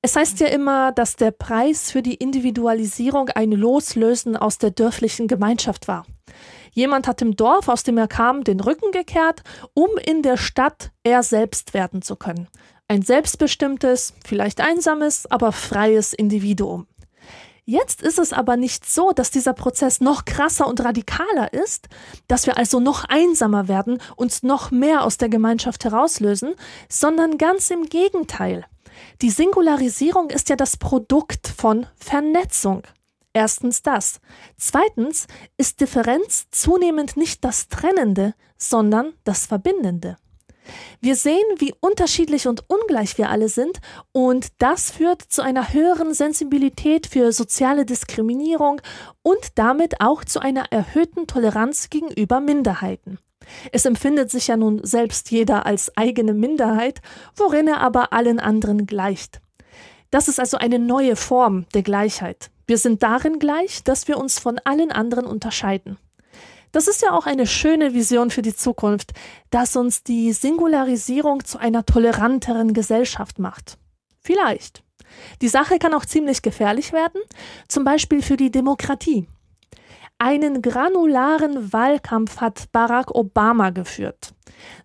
Es 0.00 0.16
heißt 0.16 0.40
ja 0.40 0.46
immer, 0.46 0.90
dass 0.90 1.16
der 1.16 1.30
Preis 1.30 1.90
für 1.90 2.00
die 2.00 2.14
Individualisierung 2.14 3.28
ein 3.28 3.52
Loslösen 3.52 4.34
aus 4.34 4.56
der 4.56 4.70
dörflichen 4.70 5.28
Gemeinschaft 5.28 5.88
war. 5.88 6.06
Jemand 6.74 7.06
hat 7.06 7.22
im 7.22 7.36
Dorf, 7.36 7.68
aus 7.68 7.84
dem 7.84 7.96
er 7.96 8.08
kam, 8.08 8.44
den 8.44 8.60
Rücken 8.60 8.90
gekehrt, 8.90 9.42
um 9.74 9.88
in 10.04 10.22
der 10.22 10.36
Stadt 10.36 10.90
er 11.04 11.22
selbst 11.22 11.72
werden 11.72 12.02
zu 12.02 12.16
können. 12.16 12.48
Ein 12.88 13.02
selbstbestimmtes, 13.02 14.12
vielleicht 14.26 14.60
einsames, 14.60 15.30
aber 15.30 15.52
freies 15.52 16.12
Individuum. 16.12 16.86
Jetzt 17.64 18.02
ist 18.02 18.18
es 18.18 18.34
aber 18.34 18.58
nicht 18.58 18.84
so, 18.84 19.12
dass 19.12 19.30
dieser 19.30 19.54
Prozess 19.54 20.02
noch 20.02 20.26
krasser 20.26 20.66
und 20.66 20.84
radikaler 20.84 21.52
ist, 21.54 21.88
dass 22.28 22.46
wir 22.46 22.58
also 22.58 22.78
noch 22.78 23.04
einsamer 23.04 23.68
werden, 23.68 24.02
uns 24.16 24.42
noch 24.42 24.70
mehr 24.70 25.02
aus 25.02 25.16
der 25.16 25.30
Gemeinschaft 25.30 25.84
herauslösen, 25.84 26.54
sondern 26.90 27.38
ganz 27.38 27.70
im 27.70 27.86
Gegenteil. 27.86 28.66
Die 29.22 29.30
Singularisierung 29.30 30.28
ist 30.28 30.50
ja 30.50 30.56
das 30.56 30.76
Produkt 30.76 31.48
von 31.48 31.86
Vernetzung. 31.96 32.82
Erstens 33.34 33.82
das. 33.82 34.20
Zweitens 34.56 35.26
ist 35.56 35.80
Differenz 35.80 36.46
zunehmend 36.52 37.16
nicht 37.16 37.44
das 37.44 37.68
Trennende, 37.68 38.34
sondern 38.56 39.12
das 39.24 39.46
Verbindende. 39.46 40.16
Wir 41.00 41.16
sehen, 41.16 41.44
wie 41.58 41.74
unterschiedlich 41.80 42.46
und 42.46 42.64
ungleich 42.70 43.18
wir 43.18 43.28
alle 43.28 43.48
sind 43.48 43.80
und 44.12 44.48
das 44.58 44.92
führt 44.92 45.20
zu 45.20 45.42
einer 45.42 45.74
höheren 45.74 46.14
Sensibilität 46.14 47.06
für 47.06 47.32
soziale 47.32 47.84
Diskriminierung 47.84 48.80
und 49.22 49.58
damit 49.58 50.00
auch 50.00 50.24
zu 50.24 50.40
einer 50.40 50.72
erhöhten 50.72 51.26
Toleranz 51.26 51.90
gegenüber 51.90 52.40
Minderheiten. 52.40 53.18
Es 53.72 53.84
empfindet 53.84 54.30
sich 54.30 54.46
ja 54.46 54.56
nun 54.56 54.82
selbst 54.84 55.30
jeder 55.30 55.66
als 55.66 55.94
eigene 55.98 56.32
Minderheit, 56.32 57.02
worin 57.36 57.68
er 57.68 57.80
aber 57.80 58.14
allen 58.14 58.40
anderen 58.40 58.86
gleicht. 58.86 59.42
Das 60.14 60.28
ist 60.28 60.38
also 60.38 60.58
eine 60.58 60.78
neue 60.78 61.16
Form 61.16 61.66
der 61.74 61.82
Gleichheit. 61.82 62.52
Wir 62.68 62.78
sind 62.78 63.02
darin 63.02 63.40
gleich, 63.40 63.82
dass 63.82 64.06
wir 64.06 64.16
uns 64.16 64.38
von 64.38 64.60
allen 64.62 64.92
anderen 64.92 65.26
unterscheiden. 65.26 65.98
Das 66.70 66.86
ist 66.86 67.02
ja 67.02 67.10
auch 67.10 67.26
eine 67.26 67.48
schöne 67.48 67.94
Vision 67.94 68.30
für 68.30 68.40
die 68.40 68.54
Zukunft, 68.54 69.10
dass 69.50 69.74
uns 69.74 70.04
die 70.04 70.32
Singularisierung 70.32 71.44
zu 71.44 71.58
einer 71.58 71.84
toleranteren 71.84 72.74
Gesellschaft 72.74 73.40
macht. 73.40 73.76
Vielleicht. 74.20 74.84
Die 75.42 75.48
Sache 75.48 75.80
kann 75.80 75.94
auch 75.94 76.04
ziemlich 76.04 76.42
gefährlich 76.42 76.92
werden, 76.92 77.20
zum 77.66 77.82
Beispiel 77.82 78.22
für 78.22 78.36
die 78.36 78.52
Demokratie. 78.52 79.26
Einen 80.18 80.62
granularen 80.62 81.72
Wahlkampf 81.72 82.40
hat 82.40 82.72
Barack 82.72 83.14
Obama 83.14 83.70
geführt. 83.70 84.32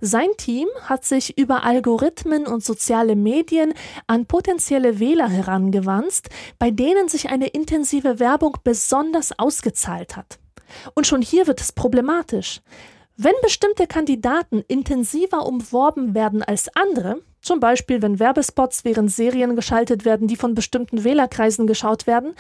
Sein 0.02 0.30
Team 0.38 0.68
hat 0.82 1.06
sich 1.06 1.38
über 1.38 1.64
Algorithmen 1.64 2.48
und 2.48 2.64
soziale 2.64 3.16
Medien 3.16 3.74
an 4.08 4.26
potenzielle 4.26 5.00
Wähler 5.00 5.30
herangewanzt, 5.30 6.30
bei 6.58 6.72
denen 6.72 7.08
sich 7.08 7.30
eine 7.30 7.48
intensive 7.48 8.20
Werbung 8.20 8.58
besonders 8.64 9.38
ausgezahlt 9.38 10.18
hat. 10.18 10.40
Und 10.96 11.08
schon 11.08 11.22
hier 11.22 11.48
wird 11.48 11.62
es 11.62 11.72
problematisch. 11.72 12.62
Wenn 13.16 13.34
bestimmte 13.42 13.86
Kandidaten 13.88 14.64
intensiver 14.68 15.46
umworben 15.46 16.16
werden 16.16 16.42
als 16.42 16.70
andere, 16.76 17.22
zum 17.42 17.60
Beispiel 17.60 18.02
wenn 18.02 18.20
Werbespots 18.20 18.84
während 18.84 19.12
Serien 19.12 19.56
geschaltet 19.56 20.06
werden, 20.06 20.28
die 20.28 20.36
von 20.36 20.56
bestimmten 20.56 21.04
Wählerkreisen 21.04 21.68
geschaut 21.68 22.08
werden, 22.08 22.34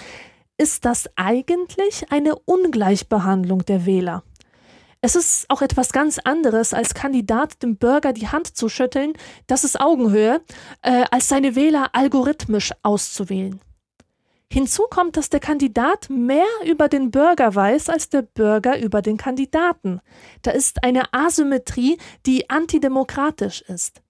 ist 0.59 0.85
das 0.85 1.09
eigentlich 1.15 2.11
eine 2.11 2.35
Ungleichbehandlung 2.35 3.65
der 3.65 3.85
Wähler. 3.85 4.23
Es 5.01 5.15
ist 5.15 5.49
auch 5.49 5.61
etwas 5.61 5.93
ganz 5.93 6.19
anderes, 6.19 6.73
als 6.73 6.93
Kandidat 6.93 7.63
dem 7.63 7.77
Bürger 7.77 8.11
die 8.11 8.27
Hand 8.27 8.57
zu 8.57 8.67
schütteln, 8.67 9.13
das 9.47 9.63
ist 9.63 9.79
Augenhöhe, 9.79 10.41
äh, 10.81 11.05
als 11.09 11.29
seine 11.29 11.55
Wähler 11.55 11.91
algorithmisch 11.93 12.73
auszuwählen. 12.83 13.61
Hinzu 14.51 14.83
kommt, 14.89 15.15
dass 15.15 15.29
der 15.29 15.39
Kandidat 15.39 16.09
mehr 16.09 16.47
über 16.65 16.89
den 16.89 17.11
Bürger 17.11 17.55
weiß 17.55 17.87
als 17.87 18.09
der 18.09 18.23
Bürger 18.23 18.79
über 18.79 19.01
den 19.01 19.15
Kandidaten. 19.15 20.01
Da 20.41 20.51
ist 20.51 20.83
eine 20.83 21.13
Asymmetrie, 21.13 21.97
die 22.25 22.49
antidemokratisch 22.49 23.61
ist. 23.61 24.01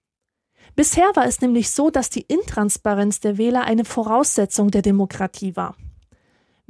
Bisher 0.74 1.10
war 1.14 1.26
es 1.26 1.40
nämlich 1.40 1.70
so, 1.70 1.90
dass 1.90 2.10
die 2.10 2.22
Intransparenz 2.22 3.20
der 3.20 3.38
Wähler 3.38 3.64
eine 3.64 3.84
Voraussetzung 3.84 4.70
der 4.70 4.82
Demokratie 4.82 5.54
war. 5.54 5.76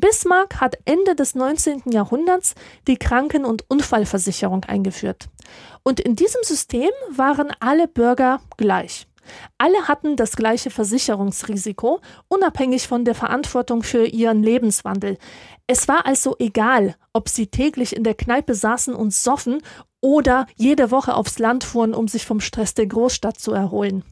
Bismarck 0.01 0.61
hat 0.61 0.79
Ende 0.87 1.15
des 1.15 1.35
19. 1.35 1.83
Jahrhunderts 1.93 2.55
die 2.87 2.97
Kranken- 2.97 3.45
und 3.45 3.65
Unfallversicherung 3.69 4.65
eingeführt. 4.65 5.29
Und 5.83 6.01
in 6.01 6.17
diesem 6.17 6.43
System 6.43 6.91
waren 7.15 7.53
alle 7.61 7.87
Bürger 7.87 8.41
gleich. 8.57 9.07
Alle 9.59 9.87
hatten 9.87 10.17
das 10.17 10.37
gleiche 10.37 10.71
Versicherungsrisiko, 10.71 12.01
unabhängig 12.29 12.89
von 12.89 13.05
der 13.05 13.15
Verantwortung 13.15 13.83
für 13.83 14.07
ihren 14.07 14.43
Lebenswandel. 14.43 15.19
Es 15.67 15.87
war 15.87 16.07
also 16.07 16.35
egal, 16.39 16.97
ob 17.13 17.29
sie 17.29 17.47
täglich 17.49 17.95
in 17.95 18.03
der 18.03 18.15
Kneipe 18.15 18.55
saßen 18.55 18.95
und 18.95 19.13
soffen 19.13 19.63
oder 20.01 20.47
jede 20.57 20.91
Woche 20.91 21.15
aufs 21.15 21.39
Land 21.39 21.63
fuhren, 21.63 21.95
um 21.95 22.09
sich 22.09 22.25
vom 22.25 22.41
Stress 22.41 22.75
der 22.75 22.87
Großstadt 22.87 23.39
zu 23.39 23.53
erholen. 23.53 24.03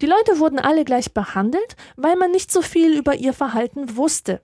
Die 0.00 0.06
Leute 0.06 0.38
wurden 0.38 0.58
alle 0.58 0.84
gleich 0.84 1.12
behandelt, 1.12 1.76
weil 1.96 2.16
man 2.16 2.30
nicht 2.30 2.50
so 2.50 2.62
viel 2.62 2.96
über 2.96 3.16
ihr 3.16 3.32
Verhalten 3.32 3.96
wusste. 3.96 4.40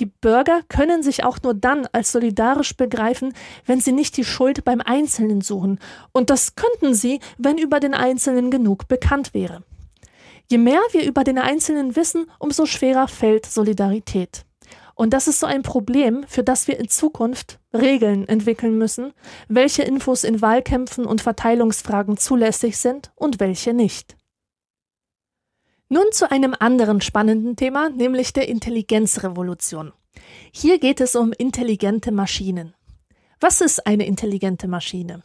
Die 0.00 0.06
Bürger 0.06 0.62
können 0.68 1.02
sich 1.02 1.24
auch 1.24 1.38
nur 1.42 1.54
dann 1.54 1.88
als 1.92 2.12
solidarisch 2.12 2.76
begreifen, 2.76 3.34
wenn 3.66 3.80
sie 3.80 3.92
nicht 3.92 4.16
die 4.16 4.24
Schuld 4.24 4.64
beim 4.64 4.80
Einzelnen 4.80 5.40
suchen, 5.40 5.80
und 6.12 6.30
das 6.30 6.54
könnten 6.54 6.94
sie, 6.94 7.20
wenn 7.36 7.58
über 7.58 7.80
den 7.80 7.94
Einzelnen 7.94 8.50
genug 8.50 8.86
bekannt 8.88 9.34
wäre. 9.34 9.64
Je 10.50 10.58
mehr 10.58 10.80
wir 10.92 11.04
über 11.04 11.24
den 11.24 11.38
Einzelnen 11.38 11.96
wissen, 11.96 12.30
umso 12.38 12.64
schwerer 12.64 13.08
fällt 13.08 13.46
Solidarität. 13.46 14.44
Und 14.94 15.12
das 15.12 15.28
ist 15.28 15.38
so 15.38 15.46
ein 15.46 15.62
Problem, 15.62 16.24
für 16.26 16.42
das 16.42 16.66
wir 16.66 16.78
in 16.78 16.88
Zukunft 16.88 17.60
Regeln 17.72 18.26
entwickeln 18.26 18.78
müssen, 18.78 19.12
welche 19.46 19.82
Infos 19.82 20.24
in 20.24 20.42
Wahlkämpfen 20.42 21.06
und 21.06 21.20
Verteilungsfragen 21.20 22.16
zulässig 22.16 22.78
sind 22.78 23.12
und 23.14 23.38
welche 23.38 23.74
nicht. 23.74 24.17
Nun 25.90 26.04
zu 26.12 26.30
einem 26.30 26.54
anderen 26.58 27.00
spannenden 27.00 27.56
Thema, 27.56 27.88
nämlich 27.88 28.34
der 28.34 28.46
Intelligenzrevolution. 28.48 29.94
Hier 30.52 30.78
geht 30.78 31.00
es 31.00 31.16
um 31.16 31.32
intelligente 31.32 32.12
Maschinen. 32.12 32.74
Was 33.40 33.62
ist 33.62 33.86
eine 33.86 34.06
intelligente 34.06 34.68
Maschine? 34.68 35.22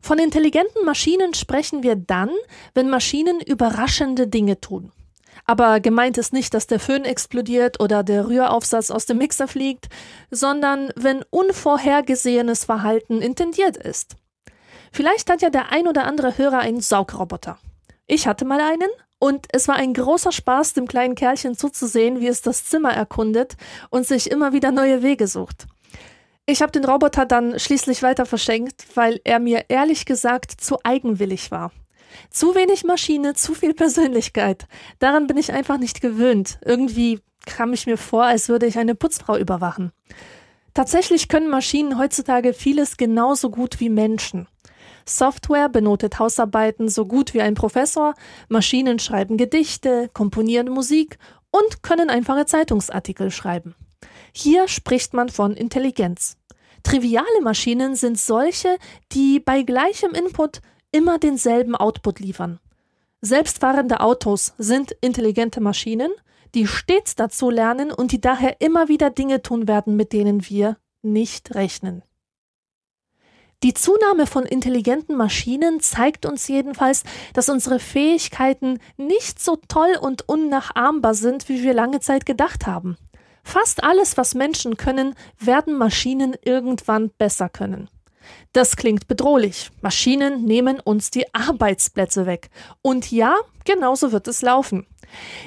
Von 0.00 0.18
intelligenten 0.18 0.84
Maschinen 0.84 1.34
sprechen 1.34 1.84
wir 1.84 1.94
dann, 1.94 2.30
wenn 2.74 2.90
Maschinen 2.90 3.40
überraschende 3.40 4.26
Dinge 4.26 4.60
tun. 4.60 4.90
Aber 5.44 5.78
gemeint 5.78 6.18
ist 6.18 6.32
nicht, 6.32 6.52
dass 6.54 6.66
der 6.66 6.80
Föhn 6.80 7.04
explodiert 7.04 7.78
oder 7.80 8.02
der 8.02 8.26
Rühraufsatz 8.26 8.90
aus 8.90 9.06
dem 9.06 9.18
Mixer 9.18 9.46
fliegt, 9.46 9.88
sondern 10.32 10.90
wenn 10.96 11.22
unvorhergesehenes 11.30 12.64
Verhalten 12.64 13.22
intendiert 13.22 13.76
ist. 13.76 14.16
Vielleicht 14.90 15.30
hat 15.30 15.42
ja 15.42 15.50
der 15.50 15.70
ein 15.70 15.86
oder 15.86 16.06
andere 16.06 16.36
Hörer 16.38 16.58
einen 16.58 16.80
Saugroboter. 16.80 17.58
Ich 18.06 18.26
hatte 18.26 18.44
mal 18.44 18.60
einen 18.60 18.90
und 19.18 19.46
es 19.52 19.68
war 19.68 19.76
ein 19.76 19.94
großer 19.94 20.32
Spaß, 20.32 20.74
dem 20.74 20.86
kleinen 20.86 21.14
Kerlchen 21.14 21.56
zuzusehen, 21.56 22.20
wie 22.20 22.28
es 22.28 22.42
das 22.42 22.64
Zimmer 22.64 22.92
erkundet 22.92 23.56
und 23.90 24.06
sich 24.06 24.30
immer 24.30 24.52
wieder 24.52 24.72
neue 24.72 25.02
Wege 25.02 25.26
sucht. 25.26 25.66
Ich 26.44 26.62
habe 26.62 26.72
den 26.72 26.84
Roboter 26.84 27.26
dann 27.26 27.58
schließlich 27.58 28.02
weiter 28.02 28.26
verschenkt, 28.26 28.86
weil 28.94 29.20
er 29.24 29.40
mir 29.40 29.64
ehrlich 29.68 30.06
gesagt 30.06 30.52
zu 30.52 30.78
eigenwillig 30.84 31.50
war. 31.50 31.72
Zu 32.30 32.54
wenig 32.54 32.84
Maschine, 32.84 33.34
zu 33.34 33.54
viel 33.54 33.74
Persönlichkeit. 33.74 34.66
Daran 35.00 35.26
bin 35.26 35.36
ich 35.38 35.52
einfach 35.52 35.78
nicht 35.78 36.00
gewöhnt. 36.00 36.58
Irgendwie 36.64 37.20
kam 37.46 37.72
ich 37.72 37.86
mir 37.86 37.98
vor, 37.98 38.24
als 38.24 38.48
würde 38.48 38.66
ich 38.66 38.78
eine 38.78 38.94
Putzfrau 38.94 39.36
überwachen. 39.36 39.92
Tatsächlich 40.72 41.28
können 41.28 41.48
Maschinen 41.48 41.98
heutzutage 41.98 42.52
vieles 42.52 42.96
genauso 42.96 43.50
gut 43.50 43.80
wie 43.80 43.88
Menschen. 43.88 44.46
Software 45.08 45.68
benotet 45.68 46.18
Hausarbeiten 46.18 46.88
so 46.88 47.06
gut 47.06 47.32
wie 47.32 47.40
ein 47.40 47.54
Professor, 47.54 48.14
Maschinen 48.48 48.98
schreiben 48.98 49.36
Gedichte, 49.36 50.10
komponieren 50.12 50.68
Musik 50.68 51.18
und 51.50 51.82
können 51.82 52.10
einfache 52.10 52.46
Zeitungsartikel 52.46 53.30
schreiben. 53.30 53.74
Hier 54.32 54.68
spricht 54.68 55.14
man 55.14 55.28
von 55.28 55.54
Intelligenz. 55.54 56.36
Triviale 56.82 57.40
Maschinen 57.42 57.94
sind 57.94 58.18
solche, 58.18 58.76
die 59.12 59.40
bei 59.40 59.62
gleichem 59.62 60.12
Input 60.12 60.60
immer 60.92 61.18
denselben 61.18 61.74
Output 61.74 62.20
liefern. 62.20 62.60
Selbstfahrende 63.20 64.00
Autos 64.00 64.54
sind 64.58 64.92
intelligente 65.00 65.60
Maschinen, 65.60 66.10
die 66.54 66.66
stets 66.66 67.16
dazu 67.16 67.50
lernen 67.50 67.90
und 67.90 68.12
die 68.12 68.20
daher 68.20 68.60
immer 68.60 68.88
wieder 68.88 69.10
Dinge 69.10 69.42
tun 69.42 69.66
werden, 69.68 69.96
mit 69.96 70.12
denen 70.12 70.48
wir 70.48 70.76
nicht 71.02 71.54
rechnen. 71.54 72.02
Die 73.66 73.74
Zunahme 73.74 74.28
von 74.28 74.46
intelligenten 74.46 75.16
Maschinen 75.16 75.80
zeigt 75.80 76.24
uns 76.24 76.46
jedenfalls, 76.46 77.02
dass 77.34 77.48
unsere 77.48 77.80
Fähigkeiten 77.80 78.78
nicht 78.96 79.42
so 79.42 79.58
toll 79.66 79.98
und 80.00 80.28
unnachahmbar 80.28 81.14
sind, 81.14 81.48
wie 81.48 81.64
wir 81.64 81.74
lange 81.74 81.98
Zeit 81.98 82.26
gedacht 82.26 82.68
haben. 82.68 82.96
Fast 83.42 83.82
alles, 83.82 84.16
was 84.16 84.36
Menschen 84.36 84.76
können, 84.76 85.16
werden 85.40 85.76
Maschinen 85.76 86.36
irgendwann 86.44 87.10
besser 87.18 87.48
können. 87.48 87.90
Das 88.52 88.76
klingt 88.76 89.08
bedrohlich. 89.08 89.72
Maschinen 89.80 90.44
nehmen 90.44 90.78
uns 90.78 91.10
die 91.10 91.34
Arbeitsplätze 91.34 92.24
weg. 92.24 92.50
Und 92.82 93.10
ja, 93.10 93.34
genauso 93.64 94.12
wird 94.12 94.28
es 94.28 94.42
laufen. 94.42 94.86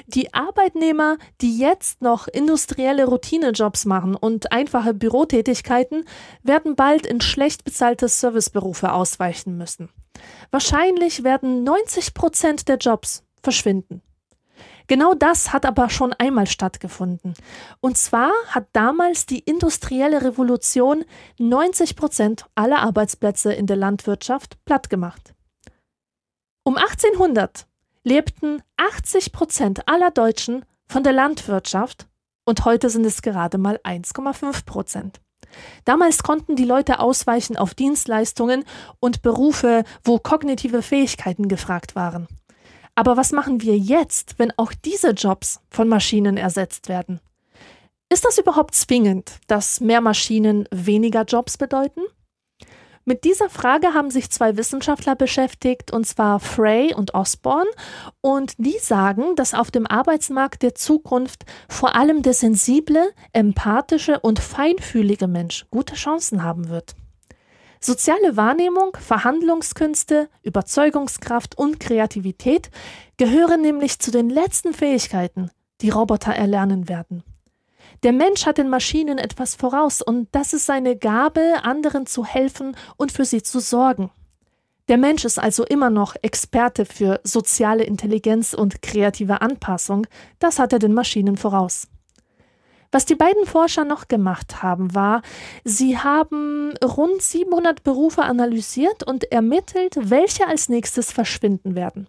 Die 0.06 0.32
Arbeitnehmer, 0.34 1.18
die 1.40 1.58
jetzt 1.58 2.02
noch 2.02 2.28
industrielle 2.28 3.06
Routinejobs 3.06 3.84
machen 3.84 4.14
und 4.14 4.52
einfache 4.52 4.94
Bürotätigkeiten, 4.94 6.04
werden 6.42 6.76
bald 6.76 7.06
in 7.06 7.20
schlecht 7.20 7.64
bezahlte 7.64 8.08
Serviceberufe 8.08 8.92
ausweichen 8.92 9.56
müssen. 9.56 9.90
Wahrscheinlich 10.50 11.24
werden 11.24 11.64
90 11.64 12.14
Prozent 12.14 12.68
der 12.68 12.76
Jobs 12.76 13.24
verschwinden. 13.42 14.02
Genau 14.90 15.14
das 15.14 15.52
hat 15.52 15.66
aber 15.66 15.88
schon 15.88 16.12
einmal 16.14 16.48
stattgefunden. 16.48 17.34
Und 17.80 17.96
zwar 17.96 18.32
hat 18.48 18.66
damals 18.72 19.24
die 19.24 19.38
industrielle 19.38 20.22
Revolution 20.22 21.04
90 21.38 21.94
Prozent 21.94 22.46
aller 22.56 22.80
Arbeitsplätze 22.80 23.52
in 23.52 23.68
der 23.68 23.76
Landwirtschaft 23.76 24.58
plattgemacht. 24.64 25.32
Um 26.64 26.76
1800 26.76 27.68
lebten 28.04 28.62
80 28.76 29.32
Prozent 29.32 29.88
aller 29.88 30.10
Deutschen 30.10 30.64
von 30.86 31.02
der 31.02 31.12
Landwirtschaft 31.12 32.06
und 32.44 32.64
heute 32.64 32.90
sind 32.90 33.04
es 33.04 33.22
gerade 33.22 33.58
mal 33.58 33.78
1,5 33.84 34.64
Prozent. 34.64 35.20
Damals 35.84 36.22
konnten 36.22 36.56
die 36.56 36.64
Leute 36.64 37.00
ausweichen 37.00 37.56
auf 37.56 37.74
Dienstleistungen 37.74 38.64
und 39.00 39.22
Berufe, 39.22 39.84
wo 40.04 40.18
kognitive 40.18 40.82
Fähigkeiten 40.82 41.48
gefragt 41.48 41.96
waren. 41.96 42.28
Aber 42.94 43.16
was 43.16 43.32
machen 43.32 43.62
wir 43.62 43.76
jetzt, 43.76 44.38
wenn 44.38 44.52
auch 44.56 44.72
diese 44.72 45.10
Jobs 45.10 45.60
von 45.70 45.88
Maschinen 45.88 46.36
ersetzt 46.36 46.88
werden? 46.88 47.20
Ist 48.12 48.24
das 48.24 48.38
überhaupt 48.38 48.74
zwingend, 48.74 49.38
dass 49.46 49.80
mehr 49.80 50.00
Maschinen 50.00 50.68
weniger 50.70 51.22
Jobs 51.24 51.56
bedeuten? 51.56 52.00
Mit 53.10 53.24
dieser 53.24 53.50
Frage 53.50 53.92
haben 53.92 54.12
sich 54.12 54.30
zwei 54.30 54.56
Wissenschaftler 54.56 55.16
beschäftigt, 55.16 55.90
und 55.90 56.06
zwar 56.06 56.38
Frey 56.38 56.94
und 56.94 57.12
Osborne, 57.12 57.68
und 58.20 58.52
die 58.58 58.78
sagen, 58.80 59.34
dass 59.34 59.52
auf 59.52 59.72
dem 59.72 59.84
Arbeitsmarkt 59.84 60.62
der 60.62 60.76
Zukunft 60.76 61.44
vor 61.68 61.96
allem 61.96 62.22
der 62.22 62.34
sensible, 62.34 63.12
empathische 63.32 64.20
und 64.20 64.38
feinfühlige 64.38 65.26
Mensch 65.26 65.66
gute 65.72 65.96
Chancen 65.96 66.44
haben 66.44 66.68
wird. 66.68 66.94
Soziale 67.80 68.36
Wahrnehmung, 68.36 68.96
Verhandlungskünste, 68.96 70.28
Überzeugungskraft 70.44 71.58
und 71.58 71.80
Kreativität 71.80 72.70
gehören 73.16 73.60
nämlich 73.60 73.98
zu 73.98 74.12
den 74.12 74.30
letzten 74.30 74.72
Fähigkeiten, 74.72 75.50
die 75.80 75.90
Roboter 75.90 76.32
erlernen 76.32 76.88
werden. 76.88 77.24
Der 78.02 78.12
Mensch 78.12 78.46
hat 78.46 78.56
den 78.56 78.70
Maschinen 78.70 79.18
etwas 79.18 79.54
voraus 79.54 80.00
und 80.00 80.28
das 80.32 80.54
ist 80.54 80.66
seine 80.66 80.96
Gabe, 80.96 81.62
anderen 81.62 82.06
zu 82.06 82.24
helfen 82.24 82.74
und 82.96 83.12
für 83.12 83.26
sie 83.26 83.42
zu 83.42 83.60
sorgen. 83.60 84.10
Der 84.88 84.96
Mensch 84.96 85.24
ist 85.24 85.38
also 85.38 85.64
immer 85.64 85.90
noch 85.90 86.16
Experte 86.22 86.84
für 86.86 87.20
soziale 87.24 87.84
Intelligenz 87.84 88.54
und 88.54 88.82
kreative 88.82 89.40
Anpassung, 89.42 90.06
das 90.38 90.58
hat 90.58 90.72
er 90.72 90.78
den 90.78 90.94
Maschinen 90.94 91.36
voraus. 91.36 91.86
Was 92.90 93.04
die 93.04 93.14
beiden 93.14 93.46
Forscher 93.46 93.84
noch 93.84 94.08
gemacht 94.08 94.64
haben, 94.64 94.94
war, 94.94 95.22
sie 95.62 95.96
haben 95.96 96.74
rund 96.82 97.22
700 97.22 97.84
Berufe 97.84 98.22
analysiert 98.22 99.04
und 99.04 99.30
ermittelt, 99.30 99.96
welche 100.10 100.48
als 100.48 100.68
nächstes 100.68 101.12
verschwinden 101.12 101.76
werden. 101.76 102.08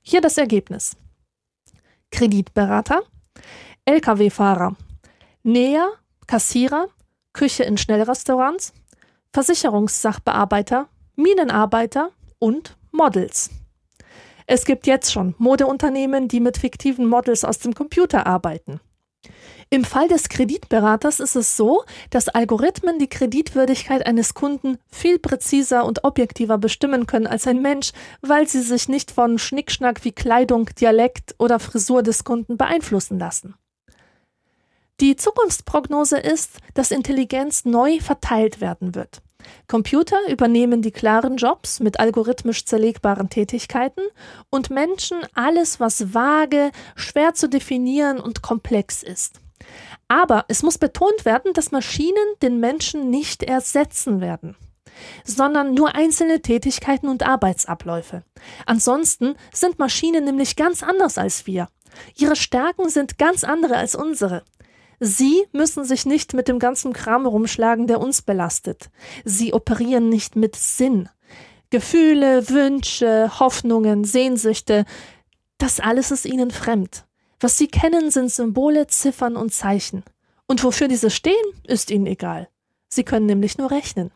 Hier 0.00 0.22
das 0.22 0.38
Ergebnis. 0.38 0.96
Kreditberater, 2.10 3.02
Lkw-Fahrer, 3.84 4.74
Näher, 5.44 5.88
Kassierer, 6.28 6.86
Küche 7.32 7.64
in 7.64 7.76
Schnellrestaurants, 7.76 8.72
Versicherungssachbearbeiter, 9.32 10.88
Minenarbeiter 11.16 12.10
und 12.38 12.76
Models. 12.92 13.50
Es 14.46 14.64
gibt 14.64 14.86
jetzt 14.86 15.10
schon 15.10 15.34
Modeunternehmen, 15.38 16.28
die 16.28 16.38
mit 16.38 16.58
fiktiven 16.58 17.06
Models 17.06 17.44
aus 17.44 17.58
dem 17.58 17.74
Computer 17.74 18.26
arbeiten. 18.26 18.80
Im 19.68 19.84
Fall 19.84 20.06
des 20.06 20.28
Kreditberaters 20.28 21.18
ist 21.18 21.34
es 21.34 21.56
so, 21.56 21.82
dass 22.10 22.28
Algorithmen 22.28 22.98
die 22.98 23.08
Kreditwürdigkeit 23.08 24.06
eines 24.06 24.34
Kunden 24.34 24.78
viel 24.90 25.18
präziser 25.18 25.86
und 25.86 26.04
objektiver 26.04 26.58
bestimmen 26.58 27.06
können 27.06 27.26
als 27.26 27.46
ein 27.46 27.62
Mensch, 27.62 27.92
weil 28.20 28.46
sie 28.46 28.60
sich 28.60 28.88
nicht 28.88 29.10
von 29.10 29.38
Schnickschnack 29.38 30.04
wie 30.04 30.12
Kleidung, 30.12 30.66
Dialekt 30.78 31.34
oder 31.38 31.58
Frisur 31.58 32.02
des 32.02 32.22
Kunden 32.22 32.58
beeinflussen 32.58 33.18
lassen. 33.18 33.54
Die 35.00 35.16
Zukunftsprognose 35.16 36.18
ist, 36.18 36.58
dass 36.74 36.90
Intelligenz 36.90 37.64
neu 37.64 37.98
verteilt 38.00 38.60
werden 38.60 38.94
wird. 38.94 39.22
Computer 39.66 40.16
übernehmen 40.28 40.82
die 40.82 40.92
klaren 40.92 41.36
Jobs 41.36 41.80
mit 41.80 41.98
algorithmisch 41.98 42.64
zerlegbaren 42.64 43.28
Tätigkeiten 43.28 44.02
und 44.50 44.70
Menschen 44.70 45.18
alles, 45.34 45.80
was 45.80 46.14
vage, 46.14 46.70
schwer 46.94 47.34
zu 47.34 47.48
definieren 47.48 48.20
und 48.20 48.42
komplex 48.42 49.02
ist. 49.02 49.40
Aber 50.08 50.44
es 50.48 50.62
muss 50.62 50.78
betont 50.78 51.24
werden, 51.24 51.52
dass 51.54 51.72
Maschinen 51.72 52.16
den 52.42 52.60
Menschen 52.60 53.10
nicht 53.10 53.42
ersetzen 53.42 54.20
werden, 54.20 54.56
sondern 55.24 55.74
nur 55.74 55.94
einzelne 55.94 56.42
Tätigkeiten 56.42 57.08
und 57.08 57.22
Arbeitsabläufe. 57.22 58.22
Ansonsten 58.66 59.36
sind 59.52 59.78
Maschinen 59.78 60.24
nämlich 60.24 60.56
ganz 60.56 60.82
anders 60.82 61.18
als 61.18 61.46
wir. 61.46 61.68
Ihre 62.16 62.36
Stärken 62.36 62.88
sind 62.88 63.18
ganz 63.18 63.44
andere 63.44 63.76
als 63.76 63.94
unsere. 63.94 64.42
Sie 65.04 65.42
müssen 65.50 65.84
sich 65.84 66.06
nicht 66.06 66.32
mit 66.32 66.46
dem 66.46 66.60
ganzen 66.60 66.92
Kram 66.92 67.26
rumschlagen, 67.26 67.88
der 67.88 68.00
uns 68.00 68.22
belastet. 68.22 68.88
Sie 69.24 69.52
operieren 69.52 70.08
nicht 70.08 70.36
mit 70.36 70.54
Sinn. 70.54 71.08
Gefühle, 71.70 72.48
Wünsche, 72.48 73.40
Hoffnungen, 73.40 74.04
Sehnsüchte, 74.04 74.84
das 75.58 75.80
alles 75.80 76.12
ist 76.12 76.24
ihnen 76.24 76.52
fremd. 76.52 77.04
Was 77.40 77.58
sie 77.58 77.66
kennen, 77.66 78.12
sind 78.12 78.30
Symbole, 78.30 78.86
Ziffern 78.86 79.34
und 79.34 79.52
Zeichen. 79.52 80.04
Und 80.46 80.62
wofür 80.62 80.86
diese 80.86 81.10
stehen, 81.10 81.34
ist 81.66 81.90
ihnen 81.90 82.06
egal. 82.06 82.48
Sie 82.88 83.02
können 83.02 83.26
nämlich 83.26 83.58
nur 83.58 83.72
rechnen. 83.72 84.12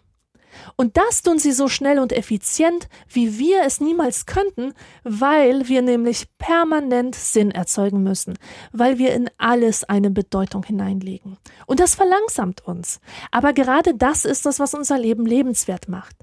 Und 0.76 0.96
das 0.96 1.22
tun 1.22 1.38
sie 1.38 1.52
so 1.52 1.68
schnell 1.68 1.98
und 1.98 2.12
effizient, 2.12 2.88
wie 3.08 3.38
wir 3.38 3.62
es 3.64 3.80
niemals 3.80 4.26
könnten, 4.26 4.72
weil 5.04 5.68
wir 5.68 5.82
nämlich 5.82 6.26
permanent 6.38 7.14
Sinn 7.14 7.50
erzeugen 7.50 8.02
müssen, 8.02 8.38
weil 8.72 8.98
wir 8.98 9.14
in 9.14 9.30
alles 9.38 9.84
eine 9.84 10.10
Bedeutung 10.10 10.64
hineinlegen. 10.64 11.38
Und 11.66 11.80
das 11.80 11.94
verlangsamt 11.94 12.66
uns. 12.66 13.00
Aber 13.30 13.52
gerade 13.52 13.94
das 13.94 14.24
ist 14.24 14.46
das, 14.46 14.58
was 14.58 14.74
unser 14.74 14.98
Leben 14.98 15.26
lebenswert 15.26 15.88
macht. 15.88 16.16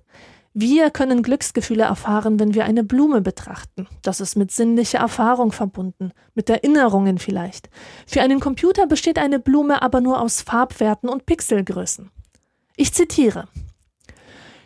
Wir 0.55 0.91
können 0.91 1.23
Glücksgefühle 1.23 1.83
erfahren, 1.83 2.39
wenn 2.39 2.53
wir 2.53 2.65
eine 2.65 2.83
Blume 2.83 3.21
betrachten. 3.21 3.87
Das 4.03 4.21
ist 4.21 4.35
mit 4.35 4.51
sinnlicher 4.51 4.99
Erfahrung 4.99 5.51
verbunden, 5.51 6.11
mit 6.35 6.47
Erinnerungen 6.47 7.17
vielleicht. 7.17 7.71
Für 8.05 8.21
einen 8.21 8.39
Computer 8.39 8.85
besteht 8.85 9.17
eine 9.17 9.39
Blume 9.39 9.81
aber 9.81 9.99
nur 9.99 10.21
aus 10.21 10.41
Farbwerten 10.41 11.09
und 11.09 11.25
Pixelgrößen. 11.25 12.11
Ich 12.75 12.93
zitiere 12.93 13.47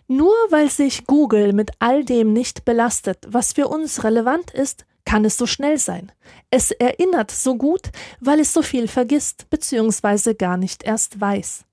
nur 0.07 0.33
weil 0.49 0.69
sich 0.69 1.05
Google 1.05 1.53
mit 1.53 1.71
all 1.79 2.03
dem 2.03 2.33
nicht 2.33 2.65
belastet, 2.65 3.25
was 3.27 3.53
für 3.53 3.67
uns 3.67 4.03
relevant 4.03 4.51
ist, 4.51 4.85
kann 5.05 5.25
es 5.25 5.37
so 5.37 5.45
schnell 5.45 5.77
sein. 5.77 6.11
Es 6.49 6.71
erinnert 6.71 7.31
so 7.31 7.55
gut, 7.55 7.91
weil 8.19 8.39
es 8.39 8.53
so 8.53 8.61
viel 8.61 8.87
vergisst 8.87 9.49
bzw. 9.49 10.33
gar 10.33 10.57
nicht 10.57 10.83
erst 10.83 11.19
weiß. 11.19 11.63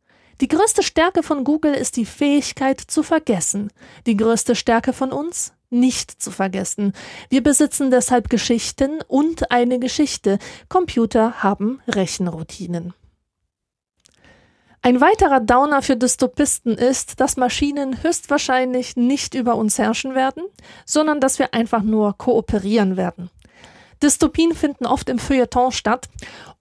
Die 0.41 0.49
größte 0.49 0.83
Stärke 0.83 1.23
von 1.23 1.45
Google 1.45 1.75
ist 1.75 1.97
die 1.97 2.07
Fähigkeit 2.07 2.81
zu 2.81 3.03
vergessen. 3.03 3.71
Die 4.07 4.17
größte 4.17 4.57
Stärke 4.57 4.93
von 4.93 5.13
uns? 5.13 5.53
Nicht 5.71 6.11
zu 6.11 6.31
vergessen. 6.31 6.93
Wir 7.29 7.43
besitzen 7.43 7.91
deshalb 7.91 8.31
Geschichten 8.31 9.01
und 9.09 9.51
eine 9.51 9.79
Geschichte. 9.79 10.39
Computer 10.69 11.43
haben 11.43 11.81
Rechenroutinen. 11.89 12.95
Ein 14.85 15.01
weiterer 15.01 15.41
Downer 15.41 15.81
für 15.81 15.97
Dystopisten 15.97 16.77
ist, 16.77 17.19
dass 17.19 17.39
Maschinen 17.39 18.03
höchstwahrscheinlich 18.03 18.97
nicht 18.97 19.33
über 19.33 19.55
uns 19.55 19.79
herrschen 19.79 20.15
werden, 20.15 20.43
sondern 20.85 21.21
dass 21.21 21.39
wir 21.39 21.55
einfach 21.55 21.83
nur 21.83 22.19
kooperieren 22.19 22.99
werden. 22.99 23.31
Dystopien 24.03 24.55
finden 24.55 24.85
oft 24.85 25.09
im 25.09 25.19
Feuilleton 25.19 25.73
statt 25.73 26.11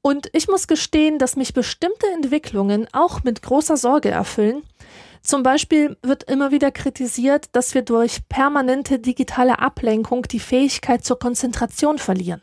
und 0.02 0.30
ich 0.32 0.48
muss 0.48 0.68
gestehen, 0.68 1.20
dass 1.20 1.36
mich 1.36 1.54
bestimmte 1.54 2.08
Entwicklungen 2.14 2.88
auch 2.94 3.26
mit 3.26 3.42
großer 3.42 3.76
Sorge 3.76 4.12
erfüllen. 4.12 4.64
Zum 5.22 5.44
Beispiel 5.44 5.98
wird 6.02 6.24
immer 6.24 6.52
wieder 6.52 6.72
kritisiert, 6.72 7.48
dass 7.52 7.74
wir 7.74 7.82
durch 7.82 8.30
permanente 8.30 9.00
digitale 9.00 9.60
Ablenkung 9.60 10.24
die 10.32 10.40
Fähigkeit 10.40 11.04
zur 11.04 11.20
Konzentration 11.20 11.98
verlieren. 11.98 12.42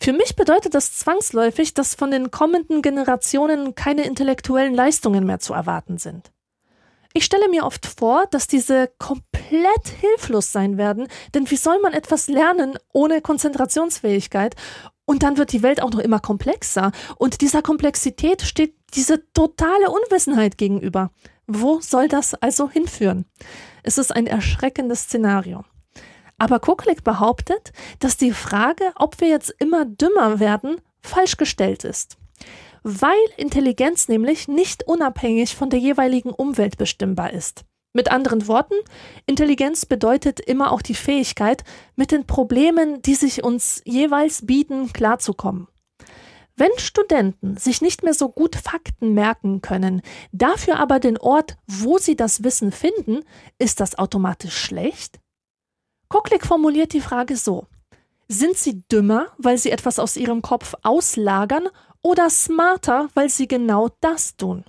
Für 0.00 0.12
mich 0.12 0.36
bedeutet 0.36 0.74
das 0.74 0.98
zwangsläufig, 0.98 1.74
dass 1.74 1.94
von 1.94 2.10
den 2.10 2.30
kommenden 2.30 2.82
Generationen 2.82 3.74
keine 3.74 4.04
intellektuellen 4.04 4.74
Leistungen 4.74 5.24
mehr 5.24 5.40
zu 5.40 5.54
erwarten 5.54 5.98
sind. 5.98 6.30
Ich 7.14 7.24
stelle 7.24 7.48
mir 7.48 7.64
oft 7.64 7.86
vor, 7.86 8.26
dass 8.30 8.48
diese 8.48 8.90
komplett 8.98 9.88
hilflos 10.00 10.50
sein 10.50 10.76
werden, 10.76 11.06
denn 11.32 11.48
wie 11.48 11.56
soll 11.56 11.78
man 11.80 11.92
etwas 11.92 12.26
lernen 12.26 12.76
ohne 12.92 13.20
Konzentrationsfähigkeit? 13.20 14.56
Und 15.06 15.22
dann 15.22 15.36
wird 15.36 15.52
die 15.52 15.62
Welt 15.62 15.80
auch 15.80 15.90
noch 15.90 16.00
immer 16.00 16.18
komplexer. 16.18 16.90
Und 17.16 17.40
dieser 17.40 17.62
Komplexität 17.62 18.42
steht 18.42 18.74
diese 18.94 19.30
totale 19.32 19.90
Unwissenheit 19.90 20.58
gegenüber. 20.58 21.10
Wo 21.46 21.80
soll 21.80 22.08
das 22.08 22.34
also 22.34 22.68
hinführen? 22.68 23.26
Es 23.82 23.98
ist 23.98 24.14
ein 24.14 24.26
erschreckendes 24.26 25.02
Szenario. 25.02 25.64
Aber 26.38 26.60
Kucklick 26.60 27.04
behauptet, 27.04 27.72
dass 28.00 28.16
die 28.16 28.32
Frage, 28.32 28.92
ob 28.96 29.20
wir 29.20 29.28
jetzt 29.28 29.54
immer 29.58 29.84
dümmer 29.84 30.40
werden, 30.40 30.80
falsch 31.00 31.36
gestellt 31.36 31.84
ist. 31.84 32.16
Weil 32.82 33.12
Intelligenz 33.36 34.08
nämlich 34.08 34.48
nicht 34.48 34.86
unabhängig 34.86 35.54
von 35.54 35.70
der 35.70 35.78
jeweiligen 35.78 36.30
Umwelt 36.30 36.76
bestimmbar 36.76 37.32
ist. 37.32 37.64
Mit 37.96 38.10
anderen 38.10 38.48
Worten, 38.48 38.74
Intelligenz 39.24 39.86
bedeutet 39.86 40.40
immer 40.40 40.72
auch 40.72 40.82
die 40.82 40.96
Fähigkeit, 40.96 41.62
mit 41.94 42.10
den 42.10 42.26
Problemen, 42.26 43.00
die 43.02 43.14
sich 43.14 43.44
uns 43.44 43.80
jeweils 43.84 44.44
bieten, 44.44 44.92
klarzukommen. 44.92 45.68
Wenn 46.56 46.70
Studenten 46.76 47.56
sich 47.56 47.80
nicht 47.82 48.02
mehr 48.02 48.14
so 48.14 48.28
gut 48.28 48.56
Fakten 48.56 49.14
merken 49.14 49.60
können, 49.60 50.02
dafür 50.32 50.78
aber 50.78 50.98
den 50.98 51.18
Ort, 51.18 51.56
wo 51.66 51.98
sie 51.98 52.16
das 52.16 52.42
Wissen 52.42 52.72
finden, 52.72 53.24
ist 53.58 53.80
das 53.80 53.96
automatisch 53.96 54.56
schlecht? 54.56 55.20
Koklik 56.08 56.46
formuliert 56.46 56.92
die 56.92 57.00
Frage 57.00 57.36
so. 57.36 57.66
Sind 58.28 58.56
sie 58.56 58.82
dümmer, 58.90 59.28
weil 59.38 59.58
sie 59.58 59.70
etwas 59.70 59.98
aus 59.98 60.16
ihrem 60.16 60.42
Kopf 60.42 60.74
auslagern 60.82 61.68
oder 62.02 62.30
smarter, 62.30 63.08
weil 63.14 63.28
sie 63.28 63.48
genau 63.48 63.90
das 64.00 64.36
tun? 64.36 64.64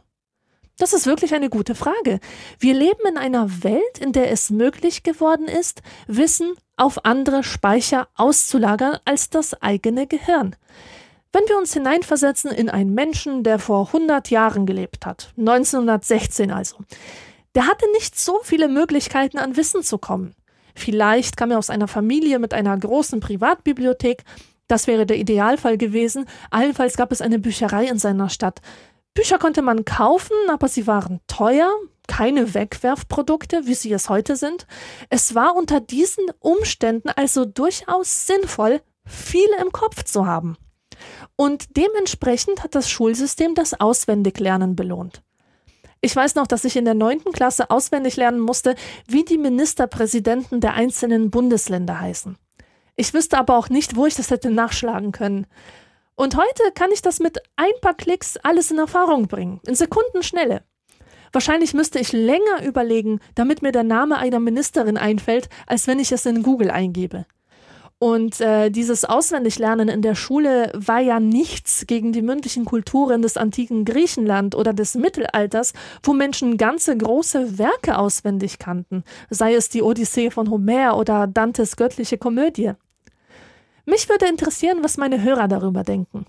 Das 0.77 0.91
ist 0.91 1.05
wirklich 1.05 1.33
eine 1.33 1.49
gute 1.49 1.73
Frage. 1.73 2.19
Wir 2.59 2.73
leben 2.73 3.07
in 3.07 3.17
einer 3.17 3.63
Welt, 3.63 3.97
in 3.99 4.11
der 4.11 4.29
es 4.31 4.49
möglich 4.49 5.03
geworden 5.03 5.47
ist, 5.47 5.81
Wissen 6.07 6.53
auf 6.75 7.05
andere 7.05 7.43
Speicher 7.43 8.09
auszulagern 8.15 8.97
als 9.05 9.29
das 9.29 9.61
eigene 9.61 10.05
Gehirn. 10.05 10.55
Wenn 11.31 11.47
wir 11.47 11.57
uns 11.57 11.73
hineinversetzen 11.73 12.51
in 12.51 12.69
einen 12.69 12.93
Menschen, 12.93 13.43
der 13.43 13.59
vor 13.59 13.87
100 13.87 14.29
Jahren 14.29 14.65
gelebt 14.65 15.05
hat, 15.05 15.33
1916 15.37 16.51
also, 16.51 16.77
der 17.55 17.67
hatte 17.67 17.89
nicht 17.93 18.19
so 18.19 18.39
viele 18.43 18.67
Möglichkeiten 18.67 19.37
an 19.37 19.55
Wissen 19.55 19.81
zu 19.81 19.97
kommen. 19.97 20.35
Vielleicht 20.75 21.37
kam 21.37 21.51
er 21.51 21.57
aus 21.57 21.69
einer 21.69 21.87
Familie 21.87 22.37
mit 22.37 22.53
einer 22.53 22.77
großen 22.77 23.19
Privatbibliothek. 23.19 24.23
Das 24.67 24.87
wäre 24.87 25.05
der 25.05 25.17
Idealfall 25.17 25.77
gewesen. 25.77 26.25
Allenfalls 26.51 26.97
gab 26.97 27.11
es 27.11 27.21
eine 27.21 27.39
Bücherei 27.39 27.85
in 27.85 27.97
seiner 27.97 28.29
Stadt. 28.29 28.61
Bücher 29.13 29.39
konnte 29.39 29.61
man 29.61 29.85
kaufen, 29.85 30.35
aber 30.49 30.67
sie 30.67 30.85
waren 30.87 31.21
teuer, 31.27 31.71
keine 32.07 32.53
Wegwerfprodukte, 32.53 33.65
wie 33.65 33.73
sie 33.73 33.93
es 33.93 34.09
heute 34.09 34.35
sind. 34.35 34.67
Es 35.09 35.33
war 35.33 35.55
unter 35.55 35.79
diesen 35.79 36.25
Umständen 36.39 37.09
also 37.09 37.45
durchaus 37.45 38.27
sinnvoll, 38.27 38.81
viel 39.05 39.47
im 39.61 39.71
Kopf 39.71 40.03
zu 40.03 40.25
haben. 40.25 40.57
Und 41.35 41.77
dementsprechend 41.77 42.63
hat 42.63 42.75
das 42.75 42.89
Schulsystem 42.89 43.55
das 43.55 43.79
Auswendiglernen 43.79 44.75
belohnt. 44.75 45.21
Ich 46.05 46.15
weiß 46.15 46.35
noch, 46.35 46.45
dass 46.45 46.65
ich 46.65 46.75
in 46.75 46.85
der 46.85 46.93
neunten 46.93 47.31
Klasse 47.31 47.71
auswendig 47.71 48.15
lernen 48.15 48.39
musste, 48.39 48.75
wie 49.07 49.25
die 49.25 49.39
Ministerpräsidenten 49.39 50.61
der 50.61 50.75
einzelnen 50.75 51.31
Bundesländer 51.31 51.99
heißen. 51.99 52.37
Ich 52.95 53.15
wüsste 53.15 53.39
aber 53.39 53.57
auch 53.57 53.69
nicht, 53.69 53.95
wo 53.95 54.05
ich 54.05 54.13
das 54.13 54.29
hätte 54.29 54.51
nachschlagen 54.51 55.11
können. 55.11 55.47
Und 56.13 56.37
heute 56.37 56.71
kann 56.75 56.91
ich 56.91 57.01
das 57.01 57.19
mit 57.19 57.39
ein 57.55 57.71
paar 57.81 57.95
Klicks 57.95 58.37
alles 58.37 58.69
in 58.69 58.77
Erfahrung 58.77 59.27
bringen, 59.27 59.61
in 59.65 59.73
Sekundenschnelle. 59.73 60.61
Wahrscheinlich 61.31 61.73
müsste 61.73 61.97
ich 61.97 62.11
länger 62.11 62.63
überlegen, 62.63 63.19
damit 63.33 63.63
mir 63.63 63.71
der 63.71 63.81
Name 63.81 64.19
einer 64.19 64.39
Ministerin 64.39 64.97
einfällt, 64.97 65.49
als 65.65 65.87
wenn 65.87 65.97
ich 65.97 66.11
es 66.11 66.27
in 66.27 66.43
Google 66.43 66.69
eingebe. 66.69 67.25
Und 68.05 68.39
äh, 68.39 68.69
dieses 68.69 69.03
Auswendiglernen 69.03 69.89
in 69.89 70.03
der 70.03 70.13
Schule 70.13 70.71
war 70.75 70.99
ja 70.99 71.19
nichts 71.19 71.87
gegen 71.87 72.11
die 72.11 72.21
mündlichen 72.21 72.63
Kulturen 72.63 73.23
des 73.23 73.35
antiken 73.35 73.83
Griechenland 73.83 74.53
oder 74.53 74.73
des 74.73 74.93
Mittelalters, 74.93 75.73
wo 76.03 76.13
Menschen 76.13 76.57
ganze 76.57 76.95
große 76.95 77.57
Werke 77.57 77.97
auswendig 77.97 78.59
kannten, 78.59 79.03
sei 79.31 79.55
es 79.55 79.69
die 79.69 79.81
Odyssee 79.81 80.29
von 80.29 80.51
Homer 80.51 80.97
oder 80.97 81.25
Dantes 81.25 81.77
göttliche 81.77 82.19
Komödie. 82.19 82.73
Mich 83.85 84.07
würde 84.07 84.27
interessieren, 84.27 84.83
was 84.83 84.97
meine 84.97 85.23
Hörer 85.23 85.47
darüber 85.47 85.81
denken. 85.81 86.27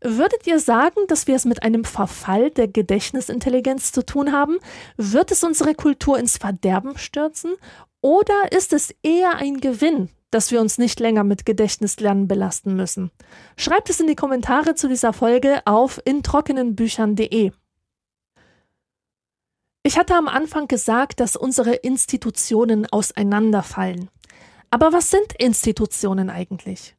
Würdet 0.00 0.48
ihr 0.48 0.58
sagen, 0.58 0.98
dass 1.06 1.28
wir 1.28 1.36
es 1.36 1.44
mit 1.44 1.62
einem 1.62 1.84
Verfall 1.84 2.50
der 2.50 2.66
Gedächtnisintelligenz 2.66 3.92
zu 3.92 4.04
tun 4.04 4.32
haben? 4.32 4.58
Wird 4.96 5.30
es 5.30 5.44
unsere 5.44 5.76
Kultur 5.76 6.18
ins 6.18 6.38
Verderben 6.38 6.98
stürzen? 6.98 7.54
Oder 8.00 8.50
ist 8.50 8.72
es 8.72 8.92
eher 9.04 9.36
ein 9.36 9.60
Gewinn, 9.60 10.08
dass 10.34 10.50
wir 10.50 10.60
uns 10.60 10.78
nicht 10.78 10.98
länger 10.98 11.22
mit 11.22 11.46
Gedächtnislernen 11.46 12.26
belasten 12.26 12.74
müssen. 12.74 13.12
Schreibt 13.56 13.88
es 13.88 14.00
in 14.00 14.08
die 14.08 14.16
Kommentare 14.16 14.74
zu 14.74 14.88
dieser 14.88 15.12
Folge 15.12 15.62
auf 15.64 16.00
introckenenbüchern.de. 16.04 17.52
Ich 19.84 19.98
hatte 19.98 20.16
am 20.16 20.26
Anfang 20.26 20.66
gesagt, 20.66 21.20
dass 21.20 21.36
unsere 21.36 21.74
Institutionen 21.74 22.86
auseinanderfallen. 22.86 24.10
Aber 24.70 24.92
was 24.92 25.10
sind 25.10 25.34
Institutionen 25.38 26.30
eigentlich? 26.30 26.96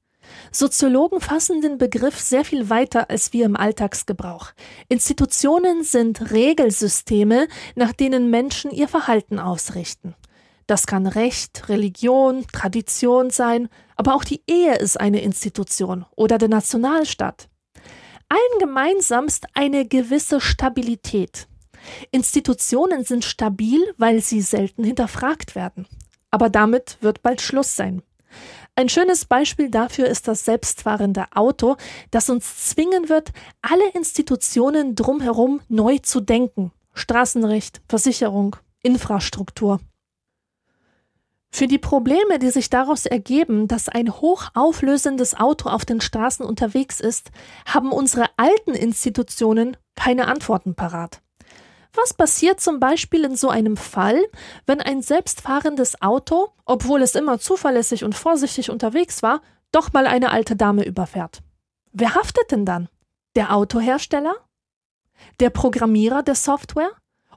Soziologen 0.51 1.19
fassen 1.19 1.61
den 1.61 1.77
Begriff 1.77 2.19
sehr 2.19 2.45
viel 2.45 2.69
weiter 2.69 3.09
als 3.09 3.33
wir 3.33 3.45
im 3.45 3.57
Alltagsgebrauch. 3.57 4.51
Institutionen 4.87 5.83
sind 5.83 6.31
Regelsysteme, 6.31 7.47
nach 7.75 7.91
denen 7.91 8.29
Menschen 8.29 8.71
ihr 8.71 8.87
Verhalten 8.87 9.39
ausrichten. 9.39 10.15
Das 10.67 10.87
kann 10.87 11.05
Recht, 11.05 11.69
Religion, 11.69 12.45
Tradition 12.51 13.29
sein, 13.29 13.69
aber 13.95 14.15
auch 14.15 14.23
die 14.23 14.41
Ehe 14.47 14.75
ist 14.75 14.99
eine 14.99 15.21
Institution 15.21 16.05
oder 16.15 16.37
der 16.37 16.49
Nationalstaat. 16.49 17.49
Allen 18.29 18.59
gemeinsam 18.59 19.25
ist 19.25 19.45
eine 19.53 19.85
gewisse 19.85 20.41
Stabilität. 20.41 21.47
Institutionen 22.11 23.03
sind 23.03 23.23
stabil, 23.23 23.79
weil 23.97 24.21
sie 24.21 24.41
selten 24.41 24.83
hinterfragt 24.83 25.53
werden. 25.53 25.87
Aber 26.31 26.49
damit 26.49 26.97
wird 27.01 27.21
bald 27.21 27.41
Schluss 27.41 27.75
sein. 27.75 28.01
Ein 28.75 28.89
schönes 28.89 29.25
Beispiel 29.25 29.69
dafür 29.69 30.07
ist 30.07 30.27
das 30.27 30.43
selbstfahrende 30.43 31.25
Auto, 31.33 31.77
das 32.11 32.29
uns 32.29 32.69
zwingen 32.69 33.07
wird, 33.07 33.31
alle 33.61 33.87
Institutionen 33.93 34.95
drumherum 34.95 35.61
neu 35.69 35.99
zu 35.99 36.19
denken. 36.19 36.71
Straßenrecht, 36.93 37.81
Versicherung, 37.87 38.57
Infrastruktur. 38.81 39.79
Für 41.55 41.67
die 41.67 41.79
Probleme, 41.79 42.37
die 42.37 42.49
sich 42.49 42.69
daraus 42.69 43.05
ergeben, 43.05 43.69
dass 43.69 43.87
ein 43.87 44.11
hochauflösendes 44.11 45.35
Auto 45.35 45.69
auf 45.69 45.85
den 45.85 46.01
Straßen 46.01 46.45
unterwegs 46.45 46.99
ist, 46.99 47.31
haben 47.65 47.93
unsere 47.93 48.25
alten 48.35 48.71
Institutionen 48.71 49.77
keine 49.95 50.27
Antworten 50.27 50.75
parat. 50.75 51.21
Was 51.93 52.13
passiert 52.13 52.59
zum 52.59 52.81
Beispiel 52.81 53.23
in 53.23 53.37
so 53.37 53.47
einem 53.47 53.77
Fall, 53.77 54.21
wenn 54.65 54.81
ein 54.81 55.01
selbstfahrendes 55.01 56.01
Auto, 56.01 56.49
obwohl 56.65 57.01
es 57.01 57.15
immer 57.15 57.39
zuverlässig 57.39 58.03
und 58.03 58.15
vorsichtig 58.15 58.69
unterwegs 58.69 59.23
war, 59.23 59.39
doch 59.71 59.93
mal 59.93 60.07
eine 60.07 60.31
alte 60.31 60.57
Dame 60.57 60.83
überfährt? 60.83 61.41
Wer 61.93 62.15
haftet 62.15 62.51
denn 62.51 62.65
dann? 62.65 62.89
Der 63.37 63.55
Autohersteller? 63.55 64.35
Der 65.39 65.51
Programmierer 65.51 66.21
der 66.21 66.35
Software? 66.35 66.91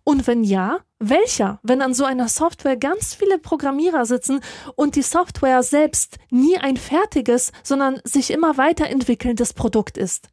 Und 0.09 0.27
wenn 0.27 0.43
ja, 0.43 0.79
welcher? 0.99 1.61
Wenn 1.63 1.83
an 1.83 1.93
so 1.93 2.07
einer 2.07 2.29
Software 2.29 2.79
ganz 2.79 3.15
viele 3.15 3.39
Programmierer 3.39 4.07
sitzen 4.07 4.41
und 4.75 4.97
die 4.97 5.03
Software 5.03 5.63
selbst 5.63 6.17
nie 6.31 6.57
ein 6.57 6.79
fertiges, 6.79 7.53
sondern 7.63 8.01
sich 8.05 8.31
immer 8.31 8.57
weiterentwickelndes 8.57 9.53
Produkt 9.53 9.99
ist. 9.99 10.31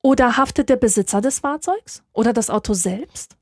Oder 0.00 0.38
haftet 0.38 0.70
der 0.70 0.76
Besitzer 0.76 1.20
des 1.20 1.40
Fahrzeugs? 1.40 2.02
Oder 2.14 2.32
das 2.32 2.48
Auto 2.48 2.72
selbst? 2.72 3.36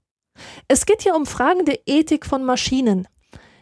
Es 0.66 0.86
geht 0.86 1.02
hier 1.02 1.14
um 1.14 1.24
Fragen 1.24 1.64
der 1.64 1.86
Ethik 1.86 2.26
von 2.26 2.44
Maschinen. 2.44 3.06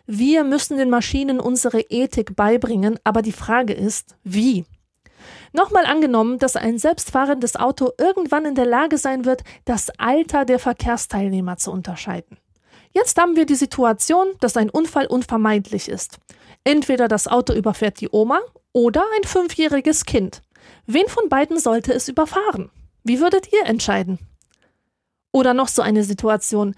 Wir 0.07 0.45
müssen 0.45 0.79
den 0.79 0.89
Maschinen 0.89 1.41
unsere 1.41 1.83
Ethik 1.83 2.37
beibringen, 2.37 2.99
aber 3.05 3.21
die 3.21 3.33
Frage 3.33 3.75
ist, 3.75 4.17
wie? 4.23 4.65
Nochmal 5.53 5.87
angenommen, 5.87 6.39
dass 6.39 6.57
ein 6.57 6.79
selbstfahrendes 6.79 7.57
Auto 7.57 7.91
irgendwann 7.99 8.45
in 8.45 8.55
der 8.55 8.67
Lage 8.67 8.99
sein 8.99 9.25
wird, 9.25 9.43
das 9.65 9.91
Alter 9.99 10.45
der 10.45 10.59
Verkehrsteilnehmer 10.59 11.57
zu 11.57 11.71
unterscheiden. 11.71 12.39
Jetzt 12.93 13.19
haben 13.21 13.35
wir 13.37 13.45
die 13.45 13.57
Situation, 13.57 14.29
dass 14.41 14.57
ein 14.57 14.71
Unfall 14.71 15.07
unvermeidlich 15.07 15.89
ist. 15.89 16.19
Entweder 16.63 17.09
das 17.09 17.27
Auto 17.27 17.53
überfährt 17.53 18.01
die 18.01 18.09
Oma 18.11 18.41
oder 18.73 19.05
ein 19.17 19.25
fünfjähriges 19.25 20.05
Kind. 20.05 20.43
Wen 20.87 21.09
von 21.09 21.29
beiden 21.29 21.59
sollte 21.59 21.93
es 21.93 22.09
überfahren? 22.09 22.71
Wie 23.03 23.21
würdet 23.21 23.53
ihr 23.53 23.67
entscheiden? 23.67 24.19
Oder 25.33 25.55
noch 25.55 25.69
so 25.69 25.83
eine 25.83 26.05
Situation. 26.05 26.75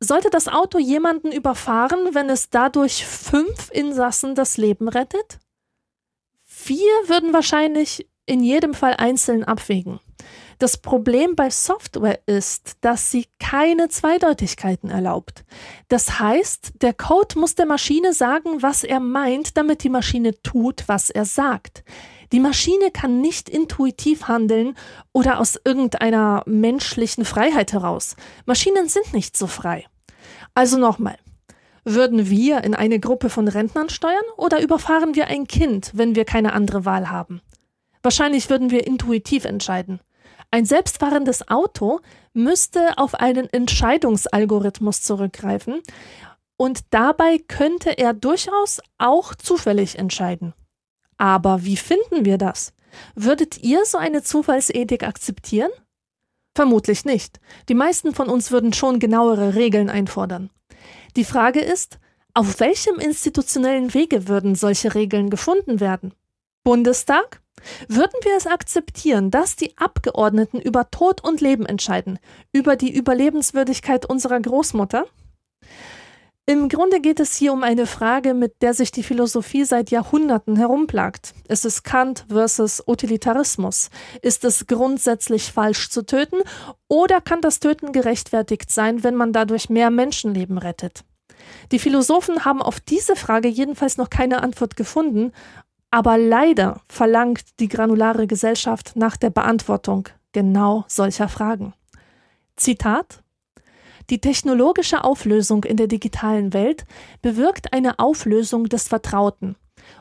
Sollte 0.00 0.30
das 0.30 0.48
Auto 0.48 0.78
jemanden 0.78 1.32
überfahren, 1.32 2.14
wenn 2.14 2.30
es 2.30 2.50
dadurch 2.50 3.04
fünf 3.04 3.70
Insassen 3.70 4.34
das 4.34 4.56
Leben 4.56 4.88
rettet? 4.88 5.38
Wir 6.66 7.08
würden 7.08 7.32
wahrscheinlich 7.32 8.06
in 8.26 8.42
jedem 8.42 8.74
Fall 8.74 8.94
einzeln 8.94 9.44
abwägen. 9.44 10.00
Das 10.58 10.76
Problem 10.76 11.36
bei 11.36 11.50
Software 11.50 12.18
ist, 12.26 12.78
dass 12.80 13.12
sie 13.12 13.26
keine 13.38 13.88
Zweideutigkeiten 13.88 14.90
erlaubt. 14.90 15.44
Das 15.86 16.18
heißt, 16.18 16.82
der 16.82 16.94
Code 16.94 17.38
muss 17.38 17.54
der 17.54 17.66
Maschine 17.66 18.12
sagen, 18.12 18.60
was 18.60 18.82
er 18.82 18.98
meint, 18.98 19.56
damit 19.56 19.84
die 19.84 19.88
Maschine 19.88 20.40
tut, 20.42 20.84
was 20.88 21.10
er 21.10 21.24
sagt. 21.24 21.84
Die 22.32 22.40
Maschine 22.40 22.90
kann 22.90 23.20
nicht 23.20 23.48
intuitiv 23.48 24.26
handeln 24.26 24.76
oder 25.12 25.38
aus 25.38 25.58
irgendeiner 25.64 26.42
menschlichen 26.46 27.24
Freiheit 27.24 27.72
heraus. 27.72 28.16
Maschinen 28.44 28.88
sind 28.88 29.14
nicht 29.14 29.36
so 29.36 29.46
frei. 29.46 29.86
Also 30.54 30.76
nochmal. 30.76 31.18
Würden 31.90 32.28
wir 32.28 32.64
in 32.64 32.74
eine 32.74 33.00
Gruppe 33.00 33.30
von 33.30 33.48
Rentnern 33.48 33.88
steuern 33.88 34.22
oder 34.36 34.60
überfahren 34.60 35.14
wir 35.14 35.28
ein 35.28 35.46
Kind, 35.46 35.90
wenn 35.94 36.14
wir 36.14 36.26
keine 36.26 36.52
andere 36.52 36.84
Wahl 36.84 37.08
haben? 37.08 37.40
Wahrscheinlich 38.02 38.50
würden 38.50 38.70
wir 38.70 38.86
intuitiv 38.86 39.46
entscheiden. 39.46 40.00
Ein 40.50 40.66
selbstfahrendes 40.66 41.48
Auto 41.48 42.00
müsste 42.34 42.98
auf 42.98 43.14
einen 43.14 43.50
Entscheidungsalgorithmus 43.50 45.00
zurückgreifen 45.00 45.80
und 46.58 46.80
dabei 46.90 47.38
könnte 47.38 47.96
er 47.96 48.12
durchaus 48.12 48.82
auch 48.98 49.34
zufällig 49.34 49.98
entscheiden. 49.98 50.52
Aber 51.16 51.64
wie 51.64 51.78
finden 51.78 52.26
wir 52.26 52.36
das? 52.36 52.74
Würdet 53.14 53.62
ihr 53.62 53.86
so 53.86 53.96
eine 53.96 54.22
Zufallsethik 54.22 55.04
akzeptieren? 55.04 55.70
Vermutlich 56.54 57.06
nicht. 57.06 57.40
Die 57.70 57.74
meisten 57.74 58.14
von 58.14 58.28
uns 58.28 58.50
würden 58.50 58.74
schon 58.74 58.98
genauere 58.98 59.54
Regeln 59.54 59.88
einfordern. 59.88 60.50
Die 61.16 61.24
Frage 61.24 61.60
ist, 61.60 61.98
auf 62.34 62.60
welchem 62.60 62.96
institutionellen 62.96 63.94
Wege 63.94 64.28
würden 64.28 64.54
solche 64.54 64.94
Regeln 64.94 65.30
gefunden 65.30 65.80
werden? 65.80 66.14
Bundestag? 66.64 67.40
Würden 67.88 68.14
wir 68.22 68.36
es 68.36 68.46
akzeptieren, 68.46 69.30
dass 69.30 69.56
die 69.56 69.76
Abgeordneten 69.76 70.60
über 70.60 70.90
Tod 70.90 71.24
und 71.24 71.40
Leben 71.40 71.66
entscheiden, 71.66 72.18
über 72.52 72.76
die 72.76 72.94
Überlebenswürdigkeit 72.94 74.06
unserer 74.06 74.38
Großmutter? 74.38 75.06
Im 76.48 76.70
Grunde 76.70 77.02
geht 77.02 77.20
es 77.20 77.36
hier 77.36 77.52
um 77.52 77.62
eine 77.62 77.84
Frage, 77.84 78.32
mit 78.32 78.62
der 78.62 78.72
sich 78.72 78.90
die 78.90 79.02
Philosophie 79.02 79.64
seit 79.64 79.90
Jahrhunderten 79.90 80.56
herumplagt. 80.56 81.34
Ist 81.46 81.66
es 81.66 81.82
Kant 81.82 82.24
versus 82.30 82.82
Utilitarismus? 82.86 83.90
Ist 84.22 84.44
es 84.44 84.66
grundsätzlich 84.66 85.52
falsch 85.52 85.90
zu 85.90 86.06
töten? 86.06 86.38
Oder 86.88 87.20
kann 87.20 87.42
das 87.42 87.60
Töten 87.60 87.92
gerechtfertigt 87.92 88.70
sein, 88.70 89.04
wenn 89.04 89.14
man 89.14 89.34
dadurch 89.34 89.68
mehr 89.68 89.90
Menschenleben 89.90 90.56
rettet? 90.56 91.04
Die 91.70 91.78
Philosophen 91.78 92.46
haben 92.46 92.62
auf 92.62 92.80
diese 92.80 93.14
Frage 93.14 93.48
jedenfalls 93.48 93.98
noch 93.98 94.08
keine 94.08 94.42
Antwort 94.42 94.74
gefunden, 94.74 95.32
aber 95.90 96.16
leider 96.16 96.80
verlangt 96.88 97.60
die 97.60 97.68
granulare 97.68 98.26
Gesellschaft 98.26 98.92
nach 98.94 99.18
der 99.18 99.28
Beantwortung 99.28 100.08
genau 100.32 100.86
solcher 100.88 101.28
Fragen. 101.28 101.74
Zitat 102.56 103.22
die 104.10 104.20
technologische 104.20 105.04
Auflösung 105.04 105.64
in 105.64 105.76
der 105.76 105.86
digitalen 105.86 106.52
Welt 106.52 106.84
bewirkt 107.22 107.72
eine 107.72 107.98
Auflösung 107.98 108.68
des 108.68 108.88
Vertrauten. 108.88 109.56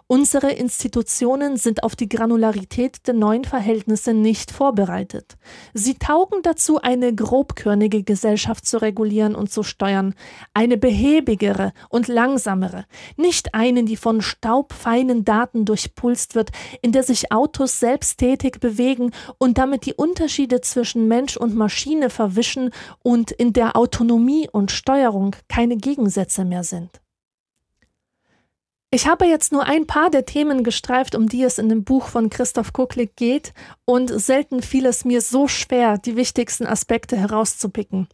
Unsere 0.09 0.51
Institutionen 0.51 1.57
sind 1.57 1.83
auf 1.83 1.97
die 1.97 2.07
Granularität 2.07 3.05
der 3.07 3.13
neuen 3.13 3.43
Verhältnisse 3.43 4.13
nicht 4.13 4.51
vorbereitet. 4.51 5.35
Sie 5.73 5.95
taugen 5.95 6.41
dazu, 6.43 6.79
eine 6.81 7.13
grobkörnige 7.13 8.03
Gesellschaft 8.03 8.65
zu 8.65 8.81
regulieren 8.81 9.35
und 9.35 9.51
zu 9.51 9.63
steuern, 9.63 10.15
eine 10.53 10.77
behäbigere 10.77 11.73
und 11.89 12.07
langsamere, 12.07 12.85
nicht 13.17 13.53
eine, 13.53 13.83
die 13.83 13.97
von 13.97 14.21
staubfeinen 14.21 15.25
Daten 15.25 15.65
durchpulst 15.65 16.35
wird, 16.35 16.51
in 16.81 16.93
der 16.93 17.03
sich 17.03 17.33
Autos 17.33 17.81
selbsttätig 17.81 18.61
bewegen 18.61 19.11
und 19.39 19.57
damit 19.57 19.85
die 19.85 19.93
Unterschiede 19.93 20.61
zwischen 20.61 21.09
Mensch 21.09 21.35
und 21.35 21.53
Maschine 21.53 22.09
verwischen 22.09 22.71
und 23.03 23.31
in 23.31 23.51
der 23.51 23.75
Autonomie 23.75 24.47
und 24.49 24.71
Steuerung 24.71 25.35
keine 25.49 25.75
Gegensätze 25.75 26.45
mehr 26.45 26.63
sind. 26.63 27.01
Ich 28.89 29.05
habe 29.05 29.25
jetzt 29.25 29.51
nur 29.51 29.65
ein 29.65 29.85
paar 29.85 30.09
der 30.09 30.25
Themen 30.25 30.63
gestreift, 30.63 31.13
um 31.13 31.27
die 31.27 31.43
es 31.43 31.57
in 31.57 31.67
dem 31.67 31.83
Buch 31.83 32.07
von 32.07 32.29
Christoph 32.29 32.71
Kucklick 32.71 33.17
geht, 33.17 33.53
und 33.83 34.07
selten 34.07 34.61
fiel 34.61 34.85
es 34.85 35.03
mir 35.03 35.19
so 35.19 35.49
schwer, 35.49 35.97
die 35.97 36.15
wichtigsten 36.15 36.65
Aspekte 36.65 37.17
herauszupicken. 37.17 38.07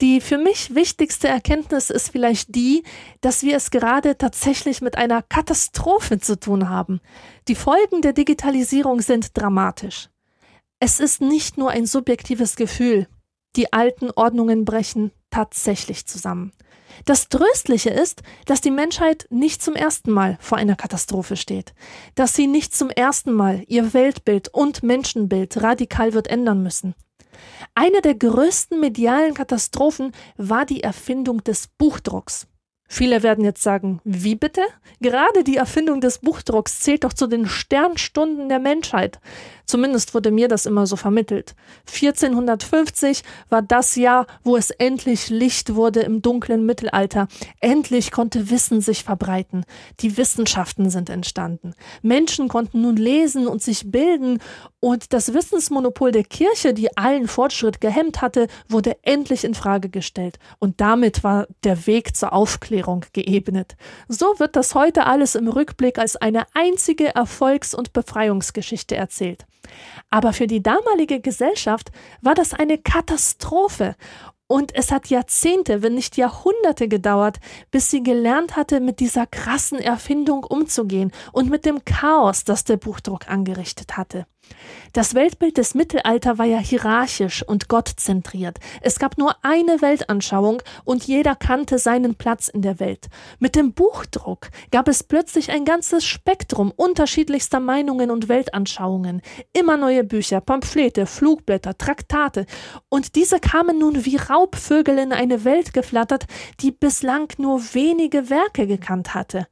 Die 0.00 0.20
für 0.20 0.38
mich 0.38 0.74
wichtigste 0.74 1.28
Erkenntnis 1.28 1.90
ist 1.90 2.10
vielleicht 2.10 2.56
die, 2.56 2.82
dass 3.20 3.44
wir 3.44 3.56
es 3.56 3.70
gerade 3.70 4.18
tatsächlich 4.18 4.80
mit 4.80 4.98
einer 4.98 5.22
Katastrophe 5.22 6.18
zu 6.18 6.40
tun 6.40 6.68
haben. 6.68 7.00
Die 7.46 7.54
Folgen 7.54 8.02
der 8.02 8.12
Digitalisierung 8.12 9.02
sind 9.02 9.36
dramatisch. 9.38 10.08
Es 10.80 10.98
ist 10.98 11.20
nicht 11.20 11.56
nur 11.56 11.70
ein 11.70 11.86
subjektives 11.86 12.56
Gefühl. 12.56 13.06
Die 13.54 13.72
alten 13.72 14.10
Ordnungen 14.10 14.64
brechen 14.64 15.12
tatsächlich 15.30 16.06
zusammen. 16.06 16.52
Das 17.04 17.28
Tröstliche 17.28 17.90
ist, 17.90 18.22
dass 18.46 18.60
die 18.60 18.70
Menschheit 18.70 19.26
nicht 19.30 19.62
zum 19.62 19.74
ersten 19.74 20.10
Mal 20.10 20.38
vor 20.40 20.58
einer 20.58 20.76
Katastrophe 20.76 21.36
steht, 21.36 21.74
dass 22.14 22.34
sie 22.34 22.46
nicht 22.46 22.74
zum 22.74 22.90
ersten 22.90 23.32
Mal 23.32 23.64
ihr 23.66 23.92
Weltbild 23.94 24.48
und 24.48 24.82
Menschenbild 24.82 25.62
radikal 25.62 26.12
wird 26.12 26.28
ändern 26.28 26.62
müssen. 26.62 26.94
Eine 27.74 28.00
der 28.02 28.14
größten 28.14 28.80
medialen 28.80 29.34
Katastrophen 29.34 30.12
war 30.36 30.66
die 30.66 30.82
Erfindung 30.82 31.42
des 31.44 31.68
Buchdrucks. 31.78 32.46
Viele 32.92 33.22
werden 33.22 33.44
jetzt 33.44 33.62
sagen, 33.62 34.00
wie 34.02 34.34
bitte? 34.34 34.62
Gerade 34.98 35.44
die 35.44 35.56
Erfindung 35.56 36.00
des 36.00 36.18
Buchdrucks 36.18 36.80
zählt 36.80 37.04
doch 37.04 37.12
zu 37.12 37.28
den 37.28 37.46
Sternstunden 37.46 38.48
der 38.48 38.58
Menschheit. 38.58 39.20
Zumindest 39.70 40.14
wurde 40.14 40.32
mir 40.32 40.48
das 40.48 40.66
immer 40.66 40.84
so 40.88 40.96
vermittelt. 40.96 41.54
1450 41.86 43.22
war 43.50 43.62
das 43.62 43.94
Jahr, 43.94 44.26
wo 44.42 44.56
es 44.56 44.70
endlich 44.70 45.30
Licht 45.30 45.76
wurde 45.76 46.00
im 46.00 46.22
dunklen 46.22 46.66
Mittelalter. 46.66 47.28
Endlich 47.60 48.10
konnte 48.10 48.50
Wissen 48.50 48.80
sich 48.80 49.04
verbreiten. 49.04 49.64
Die 50.00 50.16
Wissenschaften 50.16 50.90
sind 50.90 51.08
entstanden. 51.08 51.74
Menschen 52.02 52.48
konnten 52.48 52.82
nun 52.82 52.96
lesen 52.96 53.46
und 53.46 53.62
sich 53.62 53.92
bilden 53.92 54.40
und 54.80 55.12
das 55.12 55.34
Wissensmonopol 55.34 56.10
der 56.10 56.24
Kirche, 56.24 56.74
die 56.74 56.96
allen 56.96 57.28
Fortschritt 57.28 57.80
gehemmt 57.80 58.22
hatte, 58.22 58.48
wurde 58.68 58.96
endlich 59.02 59.44
in 59.44 59.54
Frage 59.54 59.88
gestellt. 59.88 60.40
Und 60.58 60.80
damit 60.80 61.22
war 61.22 61.46
der 61.62 61.86
Weg 61.86 62.16
zur 62.16 62.32
Aufklärung 62.32 63.04
geebnet. 63.12 63.76
So 64.08 64.26
wird 64.38 64.56
das 64.56 64.74
heute 64.74 65.06
alles 65.06 65.36
im 65.36 65.46
Rückblick 65.46 66.00
als 66.00 66.16
eine 66.16 66.46
einzige 66.54 67.14
Erfolgs- 67.14 67.72
und 67.72 67.92
Befreiungsgeschichte 67.92 68.96
erzählt. 68.96 69.46
Aber 70.10 70.32
für 70.32 70.46
die 70.46 70.62
damalige 70.62 71.20
Gesellschaft 71.20 71.90
war 72.20 72.34
das 72.34 72.54
eine 72.54 72.78
Katastrophe. 72.78 73.96
Und 74.46 74.74
es 74.74 74.90
hat 74.90 75.10
Jahrzehnte, 75.10 75.82
wenn 75.82 75.94
nicht 75.94 76.16
Jahrhunderte 76.16 76.88
gedauert, 76.88 77.38
bis 77.70 77.88
sie 77.88 78.02
gelernt 78.02 78.56
hatte, 78.56 78.80
mit 78.80 78.98
dieser 78.98 79.26
krassen 79.26 79.78
Erfindung 79.78 80.42
umzugehen 80.42 81.12
und 81.32 81.50
mit 81.50 81.64
dem 81.64 81.84
Chaos, 81.84 82.42
das 82.42 82.64
der 82.64 82.76
Buchdruck 82.76 83.28
angerichtet 83.28 83.96
hatte. 83.96 84.26
Das 84.92 85.14
Weltbild 85.14 85.56
des 85.56 85.74
Mittelalter 85.74 86.38
war 86.38 86.46
ja 86.46 86.58
hierarchisch 86.58 87.46
und 87.46 87.68
gottzentriert. 87.68 88.58
Es 88.80 88.98
gab 88.98 89.18
nur 89.18 89.36
eine 89.42 89.80
Weltanschauung 89.82 90.62
und 90.84 91.04
jeder 91.04 91.36
kannte 91.36 91.78
seinen 91.78 92.16
Platz 92.16 92.48
in 92.48 92.62
der 92.62 92.80
Welt. 92.80 93.06
Mit 93.38 93.54
dem 93.54 93.72
Buchdruck 93.72 94.48
gab 94.72 94.88
es 94.88 95.04
plötzlich 95.04 95.52
ein 95.52 95.64
ganzes 95.64 96.04
Spektrum 96.04 96.72
unterschiedlichster 96.74 97.60
Meinungen 97.60 98.10
und 98.10 98.28
Weltanschauungen. 98.28 99.22
Immer 99.52 99.76
neue 99.76 100.02
Bücher, 100.02 100.40
Pamphlete, 100.40 101.06
Flugblätter, 101.06 101.78
Traktate. 101.78 102.46
Und 102.88 103.14
diese 103.14 103.38
kamen 103.38 103.78
nun 103.78 104.04
wie 104.04 104.16
Raubvögel 104.16 104.98
in 104.98 105.12
eine 105.12 105.44
Welt 105.44 105.72
geflattert, 105.72 106.26
die 106.60 106.72
bislang 106.72 107.28
nur 107.38 107.60
wenige 107.74 108.28
Werke 108.28 108.66
gekannt 108.66 109.14
hatte. 109.14 109.46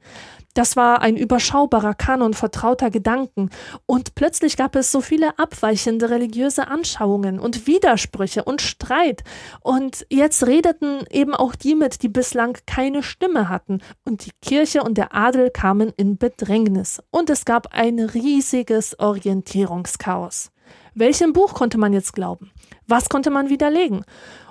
Das 0.55 0.75
war 0.75 1.01
ein 1.01 1.15
überschaubarer 1.15 1.93
Kanon 1.93 2.33
vertrauter 2.33 2.89
Gedanken, 2.89 3.49
und 3.85 4.15
plötzlich 4.15 4.57
gab 4.57 4.75
es 4.75 4.91
so 4.91 4.99
viele 4.99 5.37
abweichende 5.37 6.09
religiöse 6.09 6.67
Anschauungen 6.67 7.39
und 7.39 7.67
Widersprüche 7.67 8.43
und 8.43 8.61
Streit, 8.61 9.23
und 9.61 10.05
jetzt 10.09 10.47
redeten 10.47 11.05
eben 11.11 11.35
auch 11.35 11.55
die 11.55 11.75
mit, 11.75 12.01
die 12.01 12.09
bislang 12.09 12.57
keine 12.65 13.03
Stimme 13.03 13.47
hatten, 13.47 13.79
und 14.05 14.25
die 14.25 14.31
Kirche 14.41 14.81
und 14.81 14.97
der 14.97 15.15
Adel 15.15 15.51
kamen 15.51 15.93
in 15.95 16.17
Bedrängnis, 16.17 17.01
und 17.11 17.29
es 17.29 17.45
gab 17.45 17.67
ein 17.73 17.99
riesiges 17.99 18.99
Orientierungschaos. 18.99 20.51
Welchem 20.95 21.31
Buch 21.31 21.53
konnte 21.53 21.77
man 21.77 21.93
jetzt 21.93 22.13
glauben? 22.13 22.51
Was 22.87 23.07
konnte 23.07 23.29
man 23.29 23.49
widerlegen? 23.49 24.03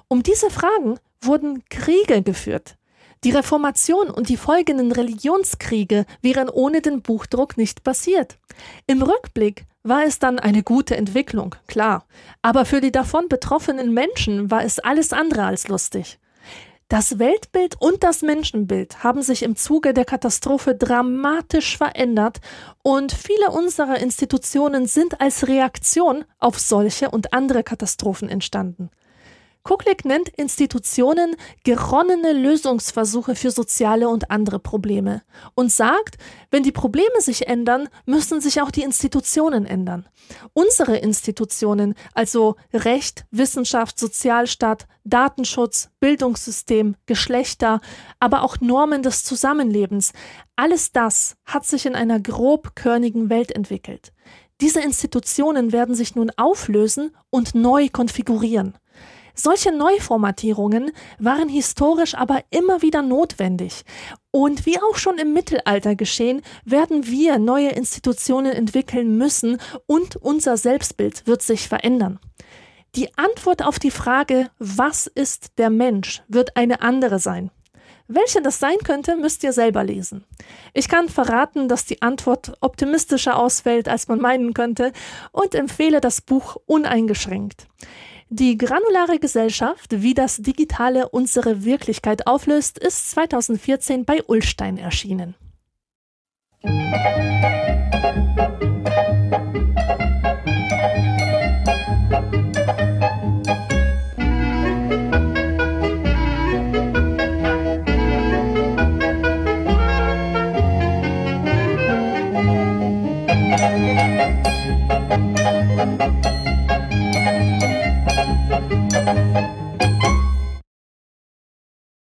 Um 0.06 0.22
diese 0.22 0.48
Fragen 0.48 0.98
wurden 1.20 1.64
Kriege 1.68 2.22
geführt. 2.22 2.77
Die 3.24 3.30
Reformation 3.30 4.10
und 4.10 4.28
die 4.28 4.36
folgenden 4.36 4.92
Religionskriege 4.92 6.06
wären 6.22 6.48
ohne 6.48 6.80
den 6.82 7.02
Buchdruck 7.02 7.56
nicht 7.56 7.82
passiert. 7.82 8.38
Im 8.86 9.02
Rückblick 9.02 9.66
war 9.82 10.04
es 10.04 10.18
dann 10.18 10.38
eine 10.38 10.62
gute 10.62 10.96
Entwicklung, 10.96 11.54
klar, 11.66 12.06
aber 12.42 12.64
für 12.64 12.80
die 12.80 12.92
davon 12.92 13.28
betroffenen 13.28 13.92
Menschen 13.92 14.50
war 14.50 14.64
es 14.64 14.78
alles 14.78 15.12
andere 15.12 15.44
als 15.44 15.68
lustig. 15.68 16.18
Das 16.88 17.18
Weltbild 17.18 17.76
und 17.80 18.02
das 18.02 18.22
Menschenbild 18.22 19.04
haben 19.04 19.20
sich 19.20 19.42
im 19.42 19.56
Zuge 19.56 19.92
der 19.92 20.06
Katastrophe 20.06 20.74
dramatisch 20.74 21.76
verändert 21.76 22.40
und 22.82 23.12
viele 23.12 23.50
unserer 23.50 23.98
Institutionen 23.98 24.86
sind 24.86 25.20
als 25.20 25.48
Reaktion 25.48 26.24
auf 26.38 26.58
solche 26.58 27.10
und 27.10 27.34
andere 27.34 27.62
Katastrophen 27.62 28.30
entstanden. 28.30 28.90
Kucklick 29.68 30.06
nennt 30.06 30.30
Institutionen 30.30 31.36
geronnene 31.62 32.32
Lösungsversuche 32.32 33.34
für 33.34 33.50
soziale 33.50 34.08
und 34.08 34.30
andere 34.30 34.58
Probleme 34.58 35.20
und 35.54 35.70
sagt, 35.70 36.16
wenn 36.50 36.62
die 36.62 36.72
Probleme 36.72 37.20
sich 37.20 37.48
ändern, 37.48 37.90
müssen 38.06 38.40
sich 38.40 38.62
auch 38.62 38.70
die 38.70 38.82
Institutionen 38.82 39.66
ändern. 39.66 40.08
Unsere 40.54 40.96
Institutionen, 40.96 41.96
also 42.14 42.56
Recht, 42.72 43.26
Wissenschaft, 43.30 43.98
Sozialstaat, 43.98 44.86
Datenschutz, 45.04 45.90
Bildungssystem, 46.00 46.96
Geschlechter, 47.04 47.82
aber 48.20 48.44
auch 48.44 48.62
Normen 48.62 49.02
des 49.02 49.22
Zusammenlebens, 49.22 50.14
alles 50.56 50.92
das 50.92 51.36
hat 51.44 51.66
sich 51.66 51.84
in 51.84 51.94
einer 51.94 52.20
grobkörnigen 52.20 53.28
Welt 53.28 53.52
entwickelt. 53.52 54.14
Diese 54.62 54.80
Institutionen 54.80 55.72
werden 55.72 55.94
sich 55.94 56.16
nun 56.16 56.32
auflösen 56.38 57.14
und 57.28 57.54
neu 57.54 57.90
konfigurieren. 57.92 58.78
Solche 59.40 59.70
Neuformatierungen 59.70 60.90
waren 61.20 61.48
historisch 61.48 62.16
aber 62.16 62.42
immer 62.50 62.82
wieder 62.82 63.02
notwendig. 63.02 63.84
Und 64.32 64.66
wie 64.66 64.80
auch 64.80 64.96
schon 64.96 65.18
im 65.18 65.32
Mittelalter 65.32 65.94
geschehen, 65.94 66.42
werden 66.64 67.06
wir 67.06 67.38
neue 67.38 67.68
Institutionen 67.68 68.50
entwickeln 68.50 69.16
müssen 69.16 69.58
und 69.86 70.16
unser 70.16 70.56
Selbstbild 70.56 71.24
wird 71.28 71.42
sich 71.42 71.68
verändern. 71.68 72.18
Die 72.96 73.16
Antwort 73.16 73.64
auf 73.64 73.78
die 73.78 73.92
Frage, 73.92 74.50
was 74.58 75.06
ist 75.06 75.52
der 75.58 75.70
Mensch, 75.70 76.22
wird 76.26 76.56
eine 76.56 76.80
andere 76.80 77.20
sein. 77.20 77.52
Welche 78.08 78.42
das 78.42 78.58
sein 78.58 78.78
könnte, 78.78 79.16
müsst 79.16 79.44
ihr 79.44 79.52
selber 79.52 79.84
lesen. 79.84 80.24
Ich 80.72 80.88
kann 80.88 81.08
verraten, 81.08 81.68
dass 81.68 81.84
die 81.84 82.02
Antwort 82.02 82.54
optimistischer 82.60 83.38
ausfällt, 83.38 83.88
als 83.88 84.08
man 84.08 84.18
meinen 84.18 84.52
könnte, 84.52 84.92
und 85.30 85.54
empfehle 85.54 86.00
das 86.00 86.22
Buch 86.22 86.56
uneingeschränkt. 86.66 87.68
Die 88.30 88.58
granulare 88.58 89.18
Gesellschaft, 89.18 90.02
wie 90.02 90.12
das 90.14 90.36
Digitale 90.36 91.08
unsere 91.08 91.64
Wirklichkeit 91.64 92.26
auflöst, 92.26 92.78
ist 92.78 93.10
2014 93.10 94.04
bei 94.04 94.22
Ullstein 94.26 94.76
erschienen. 94.76 95.34
Musik 96.62 96.98